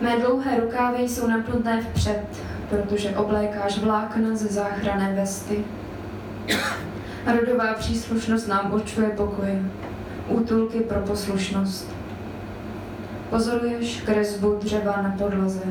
Mé 0.00 0.18
dlouhé 0.18 0.60
rukávy 0.60 1.02
jsou 1.02 1.26
napnuté 1.26 1.80
vpřed, 1.80 2.24
protože 2.70 3.16
oblékáš 3.16 3.78
vlákna 3.78 4.36
ze 4.36 4.48
záchranné 4.48 5.14
vesty. 5.14 5.64
A 7.26 7.32
rodová 7.32 7.74
příslušnost 7.74 8.46
nám 8.46 8.72
určuje 8.72 9.10
pokoje, 9.10 9.62
útulky 10.28 10.80
pro 10.80 11.00
poslušnost. 11.00 11.94
Pozoruješ 13.30 14.00
kresbu 14.00 14.58
dřeva 14.62 15.02
na 15.02 15.14
podlaze. 15.18 15.64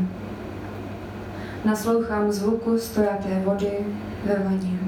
Naslouchám 1.65 2.31
zvuku 2.31 2.77
stojaté 2.77 3.41
vody 3.45 3.71
ve 4.25 4.43
vaně. 4.43 4.79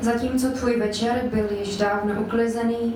Zatímco 0.00 0.50
tvůj 0.50 0.76
večer 0.76 1.22
byl 1.32 1.46
již 1.58 1.76
dávno 1.76 2.14
uklizený, 2.20 2.94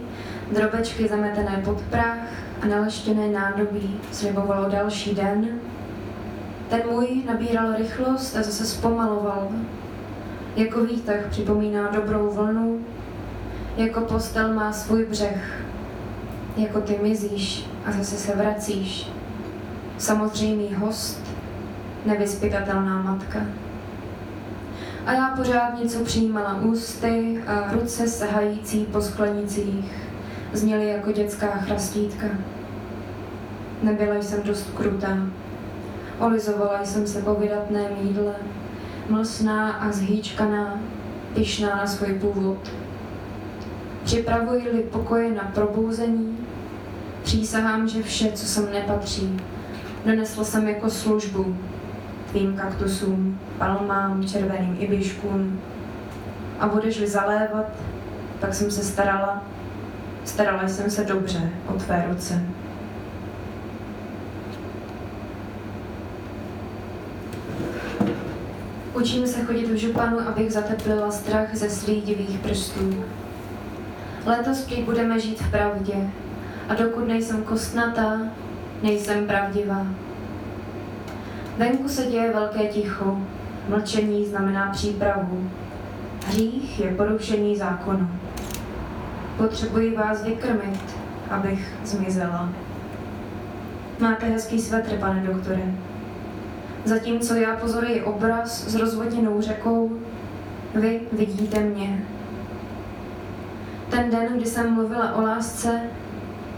drobečky 0.52 1.08
zametené 1.08 1.62
pod 1.64 1.80
prach 1.80 2.18
a 2.64 2.66
naleštěné 2.66 3.28
nádobí 3.28 4.00
slibovalo 4.12 4.68
další 4.70 5.14
den, 5.14 5.48
ten 6.68 6.80
můj 6.90 7.22
nabíral 7.26 7.76
rychlost 7.76 8.36
a 8.36 8.42
zase 8.42 8.66
zpomaloval. 8.66 9.48
Jako 10.56 10.84
výtah 10.84 11.26
připomíná 11.30 11.90
dobrou 11.90 12.30
vlnu, 12.30 12.80
jako 13.76 14.00
postel 14.00 14.54
má 14.54 14.72
svůj 14.72 15.06
břeh, 15.06 15.64
jako 16.56 16.80
ty 16.80 16.98
mizíš 17.02 17.66
a 17.86 17.92
zase 17.92 18.16
se 18.16 18.36
vracíš. 18.36 19.10
Samozřejmý 19.98 20.74
host, 20.74 21.20
nevyspytatelná 22.06 23.02
matka. 23.02 23.38
A 25.06 25.12
já 25.12 25.28
pořád 25.36 25.78
něco 25.82 26.04
přijímala 26.04 26.54
ústy 26.54 27.42
a 27.46 27.72
ruce 27.72 28.08
sahající 28.08 28.84
po 28.84 29.00
sklenicích 29.00 29.92
zněly 30.52 30.88
jako 30.88 31.12
dětská 31.12 31.46
chrastítka. 31.46 32.26
Nebyla 33.82 34.14
jsem 34.14 34.42
dost 34.42 34.70
krutá. 34.76 35.18
Olizovala 36.18 36.84
jsem 36.84 37.06
se 37.06 37.22
po 37.22 37.34
vydatném 37.34 37.92
jídle, 38.02 38.34
mlsná 39.08 39.72
a 39.72 39.92
zhýčkaná, 39.92 40.80
pyšná 41.34 41.76
na 41.76 41.86
svůj 41.86 42.14
původ. 42.14 42.70
Připravuji-li 44.04 44.82
pokoje 44.82 45.34
na 45.34 45.50
probouzení, 45.54 46.38
přísahám, 47.22 47.88
že 47.88 48.02
vše, 48.02 48.32
co 48.32 48.46
sem 48.46 48.72
nepatří, 48.72 49.40
donesl 50.06 50.44
jsem 50.44 50.68
jako 50.68 50.90
službu 50.90 51.56
tvým 52.30 52.56
kaktusům, 52.56 53.40
palmám, 53.58 54.24
červeným 54.28 54.76
ibiškům. 54.78 55.60
A 56.60 56.68
budeš-li 56.68 57.06
zalévat, 57.06 57.66
tak 58.40 58.54
jsem 58.54 58.70
se 58.70 58.84
starala, 58.84 59.42
starala 60.24 60.68
jsem 60.68 60.90
se 60.90 61.04
dobře 61.04 61.50
o 61.66 61.72
tvé 61.72 62.04
ruce. 62.08 62.42
Učím 69.04 69.26
se 69.26 69.44
chodit 69.44 69.66
v 69.66 69.76
županu, 69.76 70.20
abych 70.20 70.52
zateplila 70.52 71.10
strach 71.10 71.54
ze 71.54 71.70
slídivých 71.70 72.38
prstů. 72.38 73.04
Letos 74.26 74.60
prý 74.60 74.82
budeme 74.82 75.20
žít 75.20 75.40
v 75.40 75.50
pravdě 75.50 75.94
a 76.68 76.74
dokud 76.74 77.08
nejsem 77.08 77.42
kostnatá, 77.42 78.20
nejsem 78.82 79.26
pravdivá. 79.26 79.86
Venku 81.56 81.88
se 81.88 82.06
děje 82.06 82.32
velké 82.32 82.66
ticho, 82.66 83.18
mlčení 83.68 84.26
znamená 84.26 84.70
přípravu. 84.70 85.50
Hřích 86.26 86.80
je 86.80 86.94
porušení 86.94 87.56
zákonu. 87.56 88.08
Potřebuji 89.36 89.96
vás 89.96 90.24
vykrmit, 90.24 90.96
abych 91.30 91.74
zmizela. 91.84 92.48
Máte 94.00 94.26
hezký 94.26 94.60
svetr, 94.60 94.96
pane 94.96 95.20
doktore. 95.20 95.62
Zatímco 96.84 97.34
já 97.34 97.56
pozoruji 97.56 98.02
obraz 98.02 98.68
s 98.68 98.74
rozvodněnou 98.74 99.40
řekou, 99.40 99.92
vy 100.74 101.00
vidíte 101.12 101.60
mě. 101.60 102.04
Ten 103.90 104.10
den, 104.10 104.28
kdy 104.36 104.46
jsem 104.46 104.74
mluvila 104.74 105.14
o 105.14 105.22
lásce, 105.22 105.80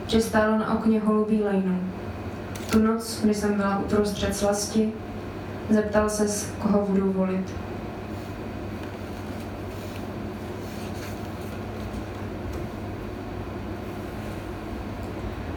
přistálo 0.07 0.59
na 0.59 0.75
okně 0.79 1.01
holubí 1.01 1.43
lejnu. 1.43 1.81
Tu 2.71 2.79
noc, 2.79 3.21
kdy 3.25 3.35
jsem 3.35 3.55
byla 3.55 3.79
uprostřed 3.79 4.37
slasti, 4.37 4.93
zeptal 5.71 6.11
se, 6.11 6.47
koho 6.59 6.87
budu 6.87 7.13
volit. 7.13 7.55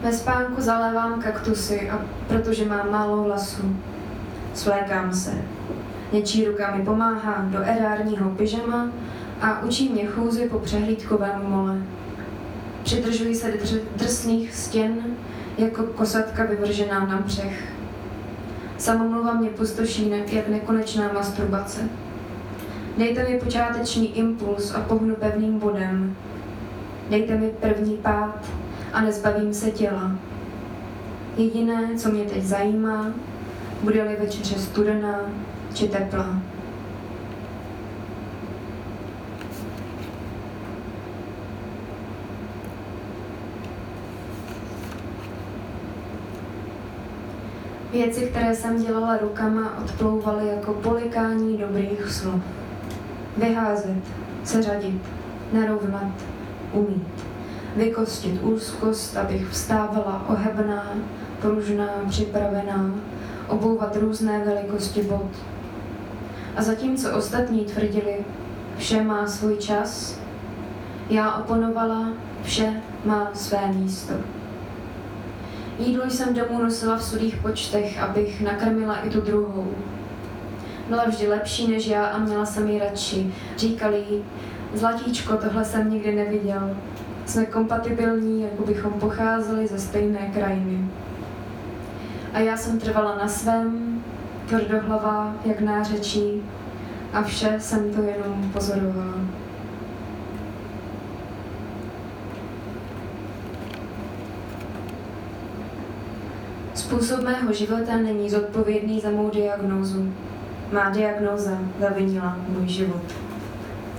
Ve 0.02 0.12
spánku 0.12 0.60
zalévám 0.60 1.22
kaktusy, 1.22 1.90
a 1.90 1.98
protože 2.28 2.64
mám 2.64 2.90
málo 2.90 3.22
vlasů. 3.22 3.76
Svlékám 4.54 5.14
se. 5.14 5.30
Něčí 6.12 6.44
ruka 6.44 6.76
mi 6.76 6.84
pomáhá 6.84 7.44
do 7.48 7.58
erárního 7.58 8.30
pyžama 8.30 8.88
a 9.40 9.62
učí 9.62 9.88
mě 9.88 10.06
chůzi 10.06 10.48
po 10.48 10.58
přehlídkovém 10.58 11.42
mole. 11.48 11.76
Přidržuji 12.82 13.34
se 13.34 13.52
drsných 13.96 14.54
stěn, 14.54 14.94
jako 15.58 15.82
kosatka 15.82 16.44
vyvržená 16.44 17.06
na 17.06 17.20
břeh. 17.20 17.64
Samomluva 18.78 19.32
mě 19.32 19.50
pustoší 19.50 20.12
jak 20.26 20.48
nekonečná 20.48 21.12
masturbace. 21.12 21.80
Dejte 22.98 23.28
mi 23.28 23.38
počáteční 23.38 24.18
impuls 24.18 24.74
a 24.74 24.80
pohnu 24.80 25.14
pevným 25.14 25.58
bodem. 25.58 26.16
Dejte 27.10 27.36
mi 27.36 27.50
první 27.60 27.96
pád 27.96 28.46
a 28.92 29.00
nezbavím 29.00 29.54
se 29.54 29.70
těla. 29.70 30.12
Jediné, 31.36 31.88
co 31.96 32.08
mě 32.08 32.24
teď 32.24 32.42
zajímá, 32.42 33.06
bude-li 33.82 34.16
večeře 34.20 34.58
studená 34.58 35.20
či 35.74 35.88
teplá. 35.88 36.42
Věci, 47.92 48.20
které 48.20 48.54
jsem 48.54 48.84
dělala 48.84 49.16
rukama, 49.16 49.78
odplouvaly 49.84 50.48
jako 50.48 50.72
polikání 50.72 51.58
dobrých 51.58 52.12
slov. 52.12 52.42
Vyházet, 53.36 54.02
seřadit, 54.44 55.02
narovnat, 55.52 56.12
umít. 56.72 57.08
Vykostit 57.76 58.42
úzkost, 58.42 59.16
abych 59.16 59.48
vstávala 59.48 60.24
ohebná, 60.28 60.86
pružná, 61.40 61.88
připravená, 62.08 62.90
obouvat 63.50 63.96
různé 63.96 64.44
velikosti 64.44 65.02
bod. 65.02 65.30
A 66.56 66.62
zatímco 66.62 67.16
ostatní 67.16 67.64
tvrdili, 67.64 68.16
vše 68.78 69.02
má 69.02 69.26
svůj 69.26 69.56
čas, 69.56 70.18
já 71.10 71.34
oponovala, 71.34 72.12
vše 72.42 72.82
má 73.04 73.30
své 73.34 73.72
místo. 73.72 74.14
Jídlo 75.78 76.10
jsem 76.10 76.34
domů 76.34 76.62
nosila 76.62 76.96
v 76.96 77.04
sudých 77.04 77.36
počtech, 77.36 78.02
abych 78.02 78.40
nakrmila 78.40 78.96
i 78.96 79.10
tu 79.10 79.20
druhou. 79.20 79.68
Byla 80.88 81.04
vždy 81.04 81.28
lepší 81.28 81.70
než 81.70 81.86
já 81.86 82.06
a 82.06 82.18
měla 82.18 82.46
jsem 82.46 82.68
ji 82.68 82.78
radši. 82.78 83.34
Říkali 83.56 84.04
jí, 84.10 84.24
Zlatíčko, 84.74 85.36
tohle 85.36 85.64
jsem 85.64 85.90
nikdy 85.90 86.14
neviděl. 86.14 86.76
Jsme 87.26 87.46
kompatibilní, 87.46 88.42
jako 88.42 88.66
bychom 88.66 88.92
pocházeli 88.92 89.66
ze 89.66 89.78
stejné 89.78 90.30
krajiny. 90.34 90.88
A 92.32 92.38
já 92.38 92.56
jsem 92.56 92.80
trvala 92.80 93.16
na 93.16 93.28
svém, 93.28 94.02
tvrdohlava, 94.46 95.34
jak 95.44 95.60
nářečí, 95.60 96.42
a 97.12 97.22
vše 97.22 97.56
jsem 97.58 97.94
to 97.94 98.02
jenom 98.02 98.50
pozorovala. 98.52 99.14
Způsob 106.74 107.20
mého 107.20 107.52
života 107.52 107.96
není 107.96 108.30
zodpovědný 108.30 109.00
za 109.00 109.10
mou 109.10 109.30
diagnózu. 109.30 110.12
Má 110.72 110.90
diagnóza 110.90 111.58
zavinila 111.80 112.36
můj 112.48 112.68
život. 112.68 113.02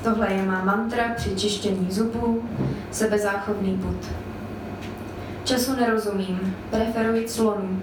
Tohle 0.04 0.34
je 0.34 0.42
má 0.42 0.64
mantra 0.64 1.04
při 1.16 1.36
čištění 1.36 1.88
zubů, 1.92 2.44
sebezáchovný 2.92 3.78
put. 3.78 4.12
Času 5.44 5.76
nerozumím, 5.76 6.56
preferuji 6.70 7.26
clonu, 7.28 7.82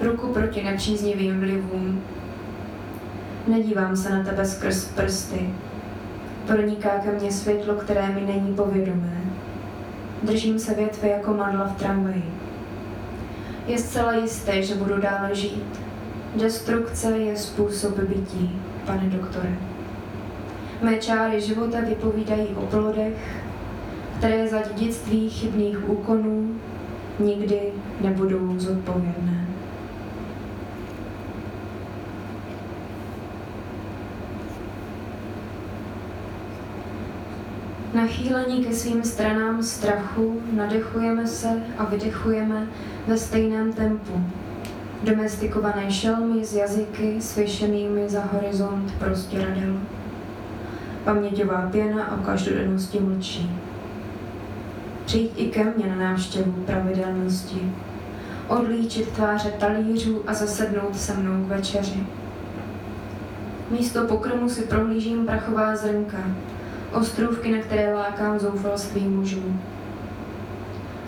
ruku 0.00 0.26
proti 0.26 0.62
nepříznivým 0.62 1.40
vlivům. 1.40 2.02
Nedívám 3.46 3.96
se 3.96 4.10
na 4.10 4.24
tebe 4.24 4.44
skrz 4.44 4.84
prsty. 4.84 5.50
Proniká 6.46 6.88
ke 6.88 7.12
mně 7.12 7.32
světlo, 7.32 7.74
které 7.74 8.08
mi 8.08 8.20
není 8.20 8.54
povědomé. 8.54 9.20
Držím 10.22 10.58
se 10.58 10.74
větve 10.74 11.08
jako 11.08 11.34
madla 11.34 11.64
v 11.64 11.76
tramvaji. 11.76 12.24
Je 13.66 13.78
zcela 13.78 14.14
jisté, 14.14 14.62
že 14.62 14.74
budu 14.74 15.00
dále 15.00 15.34
žít. 15.34 15.80
Destrukce 16.36 17.18
je 17.18 17.36
způsob 17.36 17.98
bytí, 17.98 18.60
pane 18.86 19.10
doktore. 19.10 19.52
Mé 20.82 20.96
čáry 20.96 21.40
života 21.40 21.80
vypovídají 21.80 22.46
o 22.46 22.66
plodech, 22.66 23.42
které 24.18 24.48
za 24.48 24.58
dědictví 24.62 25.30
chybných 25.30 25.88
úkonů 25.88 26.54
nikdy 27.18 27.60
nebudou 28.00 28.58
zodpovědné. 28.58 29.47
Nachýlení 37.98 38.64
ke 38.64 38.74
svým 38.74 39.04
stranám 39.04 39.62
strachu 39.62 40.42
nadechujeme 40.52 41.26
se 41.26 41.48
a 41.78 41.84
vydechujeme 41.84 42.66
ve 43.06 43.18
stejném 43.18 43.72
tempu. 43.72 44.24
Domestikované 45.02 45.90
šelmy 45.90 46.44
z 46.44 46.54
jazyky 46.54 47.22
svěšenými 47.22 48.08
za 48.08 48.20
horizont 48.20 48.94
prostěradel. 48.98 49.76
Paměťová 51.04 51.68
pěna 51.72 52.12
o 52.12 52.24
každodennosti 52.24 53.00
mlčí. 53.00 53.50
Přijít 55.04 55.32
i 55.36 55.46
ke 55.46 55.64
mně 55.64 55.86
na 55.86 55.96
návštěvu 55.96 56.52
pravidelnosti. 56.52 57.72
Odlíčit 58.48 59.08
tváře 59.08 59.50
talířů 59.50 60.22
a 60.26 60.34
zasednout 60.34 60.96
se 60.96 61.14
mnou 61.14 61.44
k 61.44 61.48
večeři. 61.48 62.06
Místo 63.70 64.04
pokrmu 64.04 64.48
si 64.48 64.62
prohlížím 64.62 65.26
prachová 65.26 65.76
zrnka, 65.76 66.18
ostrůvky, 66.92 67.52
na 67.52 67.58
které 67.58 67.94
lákám 67.94 68.38
zoufalství 68.38 69.08
mužů. 69.08 69.42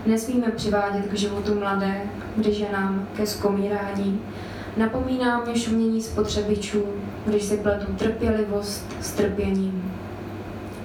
Nesmíme 0.06 0.50
přivádět 0.50 1.06
k 1.06 1.14
životu 1.14 1.54
mladé, 1.54 2.02
když 2.36 2.58
je 2.58 2.72
nám 2.72 3.08
ke 3.16 3.26
skomírání. 3.26 4.20
Napomíná 4.76 5.40
mě 5.40 5.56
šumění 5.56 6.02
spotřebičů, 6.02 6.84
když 7.26 7.42
si 7.42 7.56
pletu 7.56 7.92
trpělivost 7.92 8.86
s 9.00 9.12
trpěním. 9.12 9.92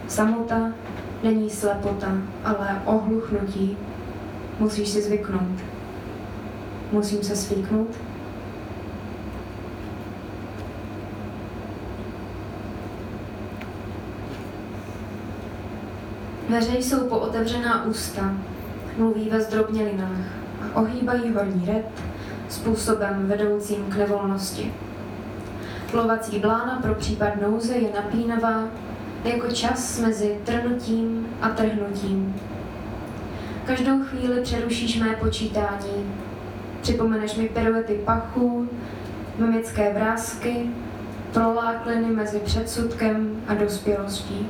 Samota 0.07 0.71
není 1.23 1.49
slepota, 1.49 2.11
ale 2.43 2.81
ohluchnutí. 2.85 3.77
Musíš 4.59 4.89
si 4.89 5.01
zvyknout. 5.01 5.59
Musím 6.91 7.23
se 7.23 7.35
svíknout. 7.35 7.87
Dveře 16.49 16.77
jsou 16.77 17.07
pootevřená 17.07 17.85
ústa, 17.85 18.33
mluví 18.97 19.29
ve 19.29 19.41
zdrobnělinách 19.41 20.17
a 20.61 20.79
ohýbají 20.79 21.33
horní 21.33 21.65
red 21.65 21.85
způsobem 22.49 23.27
vedoucím 23.27 23.85
k 23.89 23.95
nevolnosti. 23.97 24.73
Plovací 25.91 26.39
blána 26.39 26.79
pro 26.81 26.95
případ 26.95 27.41
nouze 27.41 27.73
je 27.73 27.89
napínavá 27.95 28.63
jako 29.23 29.47
čas 29.47 29.99
mezi 29.99 30.37
trnutím 30.43 31.27
a 31.41 31.49
trhnutím. 31.49 32.35
Každou 33.65 34.03
chvíli 34.03 34.41
přerušíš 34.41 34.99
mé 34.99 35.15
počítání. 35.15 36.15
Připomeneš 36.81 37.35
mi 37.35 37.49
piruety 37.49 37.93
pachů, 38.05 38.69
mimické 39.37 39.93
vrázky, 39.93 40.69
prolákliny 41.33 42.07
mezi 42.07 42.39
předsudkem 42.39 43.43
a 43.47 43.53
dospělostí. 43.53 44.47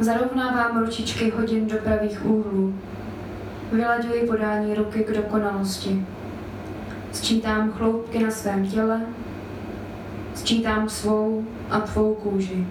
Zarovnávám 0.00 0.78
ručičky 0.78 1.30
hodin 1.30 1.66
do 1.66 1.76
pravých 1.76 2.24
úhlů. 2.24 2.74
Vylaďuji 3.72 4.26
podání 4.26 4.74
ruky 4.74 5.04
k 5.04 5.16
dokonalosti. 5.16 6.06
Sčítám 7.12 7.72
chloupky 7.72 8.24
na 8.24 8.30
svém 8.30 8.66
těle, 8.66 9.00
sčítám 10.34 10.88
svou 10.88 11.44
a 11.70 11.80
tvou 11.80 12.14
kůži. 12.14 12.66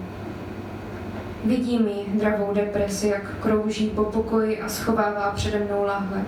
Vidím 1.44 1.88
ji, 1.88 2.18
dravou 2.18 2.54
depresi, 2.54 3.08
jak 3.08 3.36
krouží 3.40 3.88
po 3.88 4.04
pokoji 4.04 4.60
a 4.60 4.68
schovává 4.68 5.30
přede 5.30 5.58
mnou 5.58 5.84
lahve. 5.84 6.24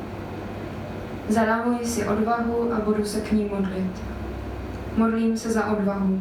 Zadámuji 1.29 1.87
si 1.87 2.09
odvahu 2.09 2.73
a 2.73 2.81
budu 2.81 3.05
se 3.05 3.21
k 3.21 3.33
ní 3.33 3.45
modlit. 3.45 4.03
Modlím 4.97 5.39
se 5.39 5.53
za 5.53 5.67
odvahu. 5.67 6.21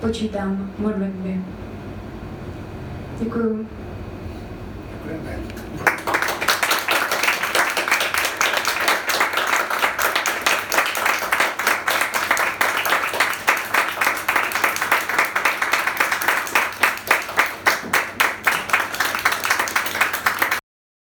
Počítám 0.00 0.70
modlitby. 0.78 1.40
Děkuju. 3.20 3.66
Amen. 5.08 5.57